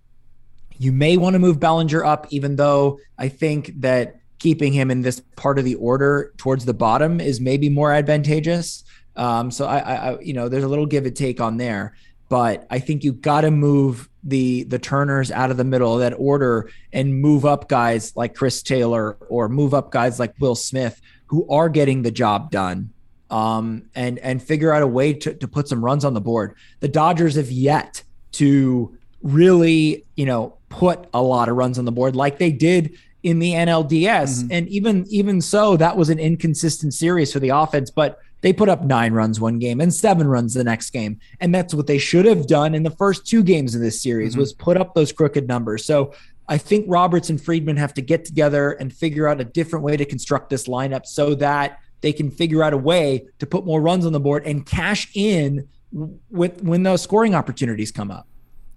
[0.78, 5.02] You may want to move Bellinger up, even though I think that keeping him in
[5.02, 8.86] this part of the order towards the bottom is maybe more advantageous.
[9.18, 11.94] Um, so I, I, you know, there's a little give and take on there
[12.30, 16.00] but I think you got to move the the Turners out of the middle of
[16.02, 20.56] that order and move up guys like Chris Taylor or move up guys like Will
[20.56, 22.92] Smith who are getting the job done
[23.30, 26.56] um, and and figure out a way to, to put some runs on the board.
[26.80, 28.04] The Dodgers have yet
[28.34, 32.98] to really, you know, put a lot of runs on the board like they did
[33.24, 34.44] in the NLDS.
[34.44, 34.52] Mm-hmm.
[34.52, 37.92] And even even so, that was an inconsistent series for the offense.
[37.92, 41.20] But they put up nine runs one game and seven runs the next game.
[41.40, 44.32] And that's what they should have done in the first two games of this series
[44.32, 44.42] mm-hmm.
[44.42, 45.86] was put up those crooked numbers.
[45.86, 46.14] So
[46.48, 49.98] I think Roberts and Friedman have to get together and figure out a different way
[49.98, 53.82] to construct this lineup so that they can figure out a way to put more
[53.82, 58.28] runs on the board and cash in with when those scoring opportunities come up.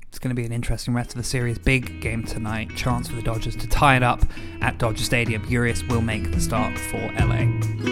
[0.08, 1.58] It's going to be an interesting rest of the series.
[1.58, 2.76] Big game tonight.
[2.76, 4.22] Chance for the Dodgers to tie it up
[4.60, 5.42] at Dodger Stadium.
[5.48, 7.91] Urias will make the start for LA.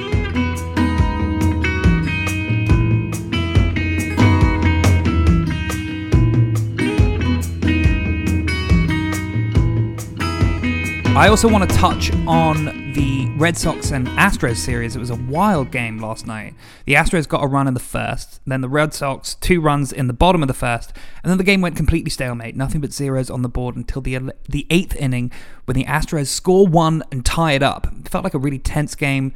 [11.16, 14.94] I also want to touch on the Red Sox and Astros series.
[14.94, 16.54] It was a wild game last night.
[16.86, 20.06] The Astros got a run in the first, then the Red Sox two runs in
[20.06, 20.92] the bottom of the first,
[21.22, 22.56] and then the game went completely stalemate.
[22.56, 25.32] Nothing but zeros on the board until the the eighth inning,
[25.64, 27.88] when the Astros score one and tie it up.
[28.00, 29.34] It felt like a really tense game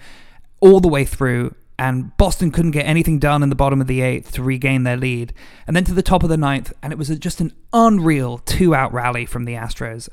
[0.61, 1.55] all the way through.
[1.77, 4.97] And Boston couldn't get anything done in the bottom of the eighth to regain their
[4.97, 5.35] lead.
[5.67, 8.77] And then to the top of the ninth, and it was just an unreal two
[8.77, 10.09] out rally from the Astros.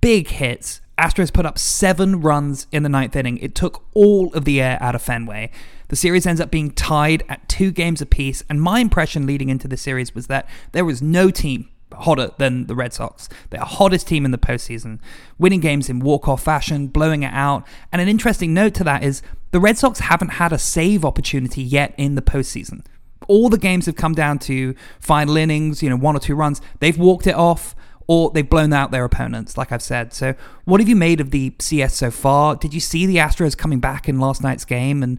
[0.00, 3.38] Big hits, Astros put up seven runs in the ninth inning.
[3.38, 5.50] It took all of the air out of Fenway.
[5.88, 9.68] The series ends up being tied at two games apiece, and my impression leading into
[9.68, 13.28] the series was that there was no team hotter than the Red Sox.
[13.50, 14.98] They're the hottest team in the postseason,
[15.38, 17.66] winning games in walk-off fashion, blowing it out.
[17.92, 21.62] And an interesting note to that is the Red Sox haven't had a save opportunity
[21.62, 22.84] yet in the postseason.
[23.28, 26.60] All the games have come down to final innings, you know, one or two runs.
[26.80, 27.74] They've walked it off
[28.06, 30.12] or they've blown out their opponents, like I've said.
[30.12, 30.34] So,
[30.64, 32.56] what have you made of the CS so far?
[32.56, 35.18] Did you see the Astros coming back in last night's game and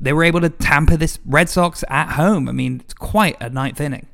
[0.00, 2.48] they were able to tamper this Red Sox at home?
[2.48, 4.06] I mean, it's quite a ninth inning.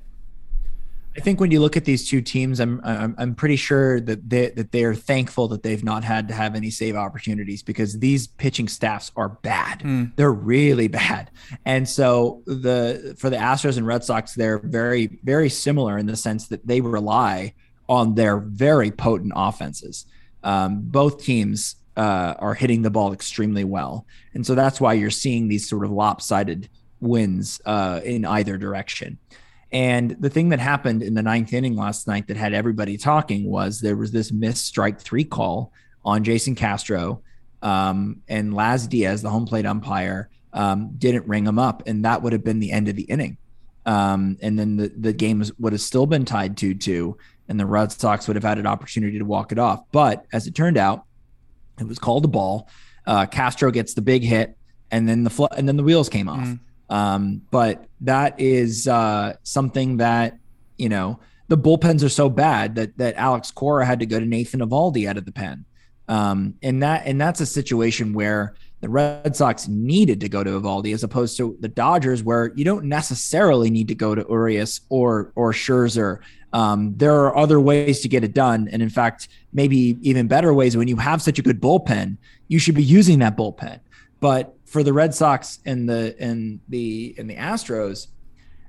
[1.18, 4.30] I think when you look at these two teams, I'm I'm, I'm pretty sure that
[4.30, 7.98] they that they are thankful that they've not had to have any save opportunities because
[7.98, 9.80] these pitching staffs are bad.
[9.80, 10.14] Mm.
[10.14, 11.32] They're really bad,
[11.64, 16.14] and so the for the Astros and Red Sox, they're very very similar in the
[16.14, 17.54] sense that they rely
[17.89, 20.07] on their very potent offenses.
[20.43, 25.11] Um, both teams uh, are hitting the ball extremely well, and so that's why you're
[25.11, 26.68] seeing these sort of lopsided
[27.01, 29.18] wins uh, in either direction.
[29.70, 33.45] And the thing that happened in the ninth inning last night that had everybody talking
[33.45, 35.72] was there was this missed strike three call
[36.05, 37.22] on Jason Castro,
[37.62, 42.22] um, and Laz Diaz, the home plate umpire, um, didn't ring him up, and that
[42.22, 43.36] would have been the end of the inning.
[43.84, 47.16] Um, and then the, the game would have still been tied 2 2,
[47.49, 49.82] and the Red Sox would have had an opportunity to walk it off.
[49.90, 51.05] But as it turned out,
[51.80, 52.68] it was called a ball.
[53.07, 54.57] Uh, Castro gets the big hit,
[54.90, 56.46] and then the fl- and then the wheels came off.
[56.46, 56.61] Mm.
[56.90, 60.38] Um, but that is uh, something that
[60.76, 64.26] you know the bullpens are so bad that that Alex Cora had to go to
[64.26, 65.64] Nathan Eovaldi out of the pen,
[66.09, 70.51] um, and that and that's a situation where the Red Sox needed to go to
[70.51, 74.83] Eovaldi as opposed to the Dodgers, where you don't necessarily need to go to Urias
[74.89, 76.20] or or Scherzer.
[76.53, 80.55] Um, there are other ways to get it done, and in fact, maybe even better
[80.55, 80.76] ways.
[80.76, 82.16] When you have such a good bullpen,
[82.47, 83.81] you should be using that bullpen.
[84.20, 88.07] But for the Red Sox and the and the and the Astros,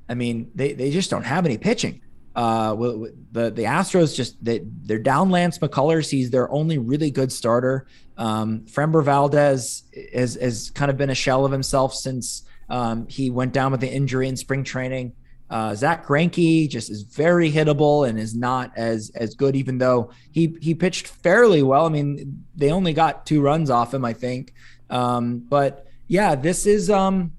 [0.08, 2.02] I mean, they they just don't have any pitching.
[2.36, 6.10] Uh, the the Astros just they they're down Lance McCullers.
[6.10, 7.86] He's their only really good starter.
[8.20, 13.54] Um, Valdez has, has kind of been a shell of himself since um, he went
[13.54, 15.14] down with the injury in spring training.
[15.50, 20.12] Uh, Zack Greinke just is very hittable and is not as as good, even though
[20.32, 21.88] he he pitched fairly well.
[21.88, 24.54] I mean, they only got two runs off him, I think.
[24.92, 27.32] Um, but yeah, this is um,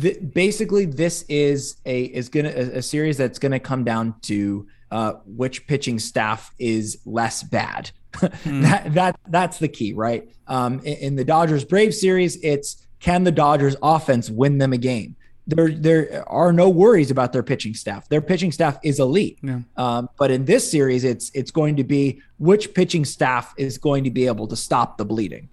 [0.00, 4.66] th- basically this is a is gonna a, a series that's gonna come down to
[4.90, 8.62] uh, which pitching staff is less bad mm.
[8.62, 10.28] that that that's the key, right?
[10.46, 14.78] Um, in, in, the Dodgers Brave series, it's can the Dodgers offense win them a
[14.78, 15.16] game?
[15.46, 18.08] There there are no worries about their pitching staff.
[18.08, 19.38] Their pitching staff is elite.
[19.42, 19.60] Yeah.
[19.76, 24.04] Um, but in this series, it's it's going to be which pitching staff is going
[24.04, 25.48] to be able to stop the bleeding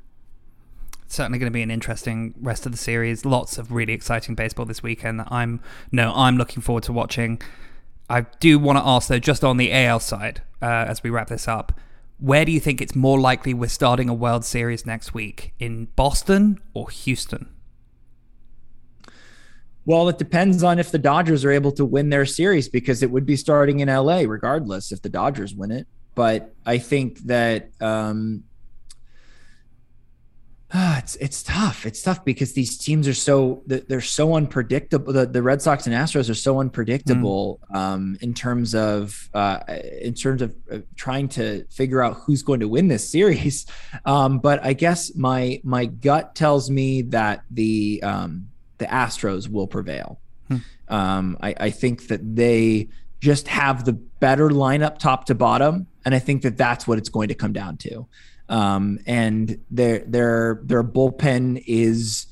[1.12, 3.26] certainly going to be an interesting rest of the series.
[3.26, 5.24] Lots of really exciting baseball this weekend.
[5.28, 5.60] I'm
[5.92, 7.42] no, I'm looking forward to watching.
[8.10, 11.28] I do want to ask though, just on the AL side, uh, as we wrap
[11.28, 11.74] this up,
[12.20, 15.54] where do you think it's more likely we're starting a World Series next week?
[15.60, 17.50] In Boston or Houston?
[19.86, 23.10] Well, it depends on if the Dodgers are able to win their series because it
[23.10, 25.88] would be starting in LA regardless if the Dodgers win it.
[26.14, 28.44] But I think that um,
[30.72, 31.86] it's it's tough.
[31.86, 35.12] It's tough because these teams are so they're so unpredictable.
[35.12, 37.76] The, the Red Sox and Astros are so unpredictable mm.
[37.76, 39.60] um, in terms of uh,
[40.02, 43.66] in terms of uh, trying to figure out who's going to win this series.
[44.06, 49.68] Um, but I guess my my gut tells me that the um, the Astros will
[49.68, 50.20] prevail.
[50.50, 51.36] Mm.
[51.42, 52.90] I, I think that they
[53.20, 57.10] just have the better lineup top to bottom, and I think that that's what it's
[57.10, 58.08] going to come down to.
[58.50, 62.26] Um, and their their their bullpen is,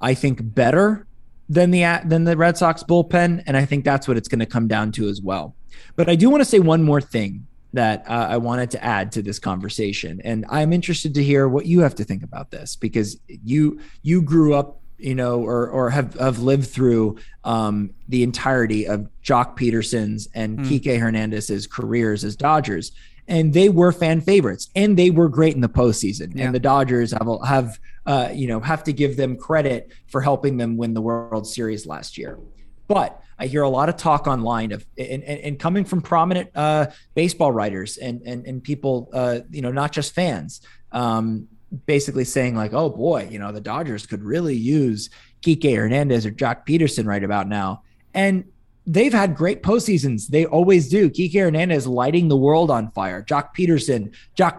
[0.00, 1.06] I think, better
[1.48, 4.46] than the than the Red Sox bullpen, and I think that's what it's going to
[4.46, 5.54] come down to as well.
[5.96, 9.12] But I do want to say one more thing that uh, I wanted to add
[9.12, 12.76] to this conversation, and I'm interested to hear what you have to think about this
[12.76, 18.22] because you you grew up you know, or or have have lived through um, the
[18.22, 20.64] entirety of Joc Pederson's and mm.
[20.64, 22.92] Kike Hernandez's careers as Dodgers
[23.32, 26.32] and they were fan favorites and they were great in the postseason.
[26.34, 26.44] Yeah.
[26.44, 30.58] And the Dodgers have have uh, you know have to give them credit for helping
[30.58, 32.38] them win the World Series last year.
[32.88, 36.50] But I hear a lot of talk online of and, and, and coming from prominent
[36.54, 40.60] uh, baseball writers and and and people uh, you know not just fans.
[40.92, 41.48] Um,
[41.86, 45.08] basically saying like, oh boy, you know, the Dodgers could really use
[45.40, 47.82] Kike Hernandez or Joc Pederson right about now.
[48.12, 48.51] And
[48.86, 50.28] they've had great postseasons.
[50.28, 51.08] They always do.
[51.08, 53.22] Kike Hernandez lighting the world on fire.
[53.22, 54.12] Joc Pederson,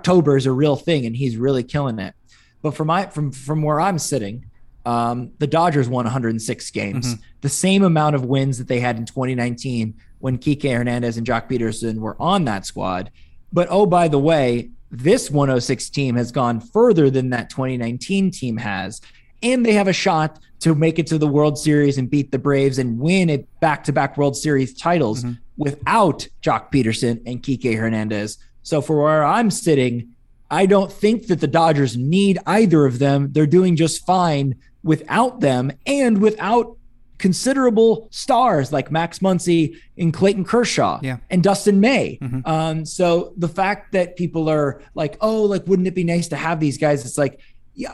[0.04, 2.14] Tober is a real thing, and he's really killing it.
[2.62, 4.46] But from my from from where I'm sitting,
[4.86, 7.22] um, the Dodgers won 106 games, mm-hmm.
[7.42, 11.50] the same amount of wins that they had in 2019 when Kike Hernandez and Joc
[11.50, 13.12] Pederson were on that squad.
[13.52, 18.58] But oh, by the way, this 106 team has gone further than that 2019 team
[18.58, 19.02] has
[19.44, 22.40] and they have a shot to make it to the World Series and beat the
[22.40, 25.34] Braves and win a back-to-back World Series titles mm-hmm.
[25.58, 28.38] without Joc Pederson and Kike Hernandez.
[28.64, 30.16] So for where I'm sitting,
[30.50, 33.34] I don't think that the Dodgers need either of them.
[33.34, 36.78] They're doing just fine without them and without
[37.18, 41.18] considerable stars like Max Muncy and Clayton Kershaw yeah.
[41.30, 42.20] and Dustin May.
[42.22, 42.42] Mm-hmm.
[42.46, 46.36] Um, so the fact that people are like, oh, like, wouldn't it be nice to
[46.36, 47.06] have these guys?
[47.06, 47.40] It's like,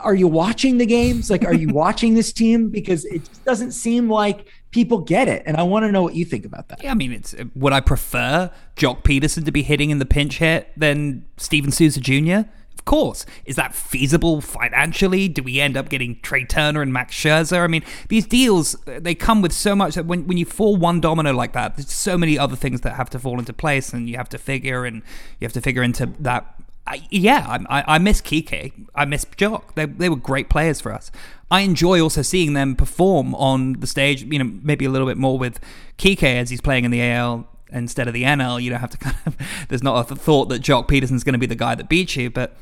[0.02, 1.30] are you watching the games?
[1.30, 2.68] Like, are you watching this team?
[2.68, 5.42] Because it just doesn't seem like people get it.
[5.46, 6.82] And I want to know what you think about that.
[6.82, 10.38] Yeah, I mean, it's would I prefer Joc Pederson to be hitting in the pinch
[10.38, 12.48] hit than Steven Souza Jr.?
[12.80, 13.26] Of course.
[13.44, 15.28] Is that feasible financially?
[15.28, 17.62] Do we end up getting Trea Turner and Max Scherzer?
[17.62, 20.98] I mean, these deals, they come with so much that when, when you fall one
[20.98, 24.08] domino like that, there's so many other things that have to fall into place and
[24.08, 25.02] you have to figure and
[25.40, 26.54] you have to figure into that.
[26.90, 28.72] I, yeah, I, I miss Kike.
[28.96, 29.74] I miss Joc.
[29.76, 31.12] They, they were great players for us.
[31.48, 35.16] I enjoy also seeing them perform on the stage, you know, maybe a little bit
[35.16, 35.60] more with
[35.98, 38.60] Kike as he's playing in the AL instead of the NL.
[38.60, 39.36] You don't have to kind of,
[39.68, 42.28] there's not a thought that Joc Pederson's going to be the guy that beats you,
[42.28, 42.56] but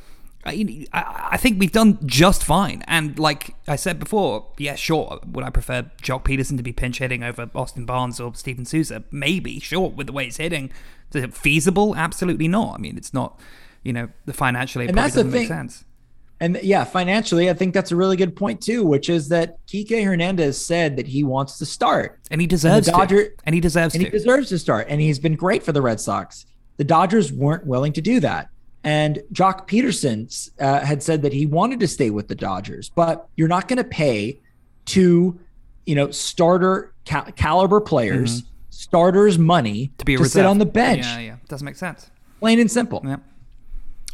[0.44, 2.84] I, I think we've done just fine.
[2.86, 5.20] And like I said before, yeah, sure.
[5.26, 9.04] Would I prefer Joc Pederson to be pinch hitting over Austin Barnes or Steven Souza?
[9.10, 10.70] Maybe, sure, with the way he's hitting.
[11.14, 11.96] Is it feasible?
[11.96, 12.74] Absolutely not.
[12.74, 13.40] I mean, it's not,
[13.82, 15.84] you know, the financially, it and probably doesn't make sense.
[16.40, 20.04] And yeah, financially, I think that's a really good point too, which is that Kike
[20.04, 23.34] Hernandez said that he wants to start, and he deserves and Dodger, to.
[23.44, 24.10] And he deserves and to.
[24.10, 26.46] he deserves to start, and he's been great for the Red Sox.
[26.76, 28.50] The Dodgers weren't willing to do that.
[28.84, 33.28] And Joc Pederson uh, had said that he wanted to stay with the Dodgers, but
[33.36, 34.38] you're not going to pay
[34.84, 35.38] two,
[35.84, 38.48] you know, starter cal- caliber players, mm-hmm.
[38.70, 41.04] starters money to, be to sit on the bench.
[41.04, 42.08] Yeah, yeah, doesn't make sense.
[42.38, 43.02] Plain and simple.
[43.04, 43.16] Yeah.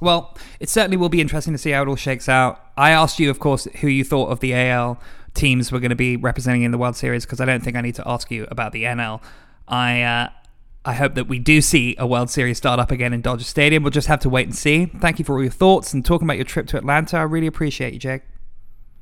[0.00, 2.60] Well, it certainly will be interesting to see how it all shakes out.
[2.76, 5.00] I asked you, of course, who you thought of the AL
[5.34, 7.80] teams were going to be representing in the World Series because I don't think I
[7.80, 9.20] need to ask you about the NL.
[9.68, 10.28] I uh,
[10.84, 13.82] I hope that we do see a World Series start up again in Dodger Stadium.
[13.82, 14.86] We'll just have to wait and see.
[14.86, 17.16] Thank you for all your thoughts and talking about your trip to Atlanta.
[17.16, 18.22] I really appreciate you, Jake.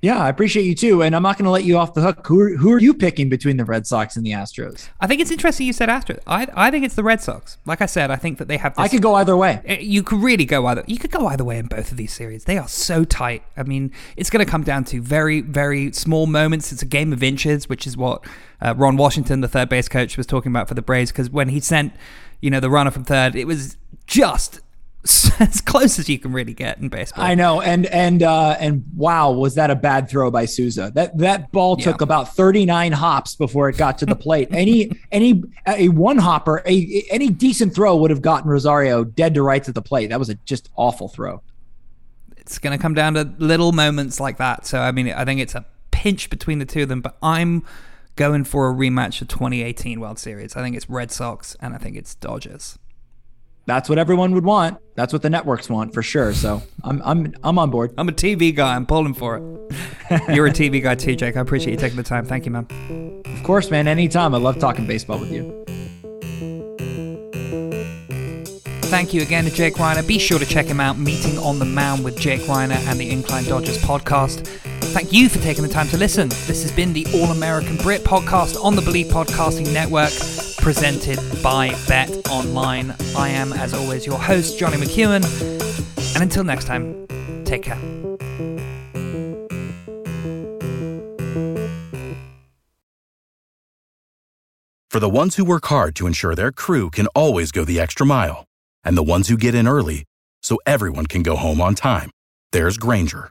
[0.02, 1.00] Yeah, I appreciate you too.
[1.04, 2.26] And I'm not going to let you off the hook.
[2.26, 4.88] Who are, who are you picking between the Red Sox and the Astros?
[5.00, 6.18] I think it's interesting you said Astros.
[6.26, 7.56] I, I think it's the Red Sox.
[7.66, 8.74] Like I said, I think that they have.
[8.74, 9.60] This, I could go either way.
[9.64, 10.82] Eh, you could really go either.
[10.88, 12.44] You could go either way in both of these series.
[12.44, 13.44] They are so tight.
[13.56, 16.72] I mean, it's going to come down to very very small moments.
[16.72, 18.26] It's a game of inches, which is what
[18.60, 21.12] uh, Ron Washington, the third base coach, was talking about for the Braves.
[21.12, 21.92] Because when he sent,
[22.40, 23.76] you know, the runner from third, it was
[24.08, 24.61] just
[25.40, 27.24] as close as you can really get in baseball.
[27.24, 30.92] I know, and and uh, and wow, was that a bad throw by Souza?
[30.94, 32.04] That that ball took yeah.
[32.04, 34.48] about thirty nine hops before it got to the plate.
[34.52, 39.42] any any a one hopper, a any decent throw would have gotten Rosario dead to
[39.42, 40.08] rights at the plate.
[40.10, 41.42] That was a just awful throw.
[42.36, 44.66] It's going to come down to little moments like that.
[44.66, 47.64] So I mean, I think it's a pinch between the two of them, but I'm
[48.14, 50.54] going for a rematch of 2018 World Series.
[50.54, 52.78] I think it's Red Sox and I think it's Dodgers
[53.66, 54.78] that's what everyone would want.
[54.94, 56.32] That's what the networks want for sure.
[56.32, 57.94] So I'm I'm I'm on board.
[57.96, 58.74] I'm a TV guy.
[58.74, 59.42] I'm pulling for it.
[60.34, 61.36] You're a TV guy too, Jake.
[61.36, 62.26] I appreciate you taking the time.
[62.26, 63.22] Thank you, man.
[63.24, 63.88] Of course, man.
[63.88, 64.34] Anytime.
[64.34, 65.64] I love talking baseball with you.
[68.92, 70.06] Thank you again to Jake Reiner.
[70.06, 73.08] Be sure to check him out, Meeting on the Mound with Jake Reiner and the
[73.08, 74.46] Incline Dodgers podcast.
[74.92, 76.28] Thank you for taking the time to listen.
[76.28, 80.12] This has been the All American Brit podcast on the Believe Podcasting Network
[80.58, 82.94] presented by Bet Online.
[83.16, 85.24] I am, as always, your host, Johnny McEwen.
[86.14, 87.06] And until next time,
[87.46, 87.78] take care.
[94.90, 98.04] For the ones who work hard to ensure their crew can always go the extra
[98.04, 98.44] mile,
[98.84, 100.04] and the ones who get in early
[100.42, 102.10] so everyone can go home on time,
[102.52, 103.30] there's Grainger,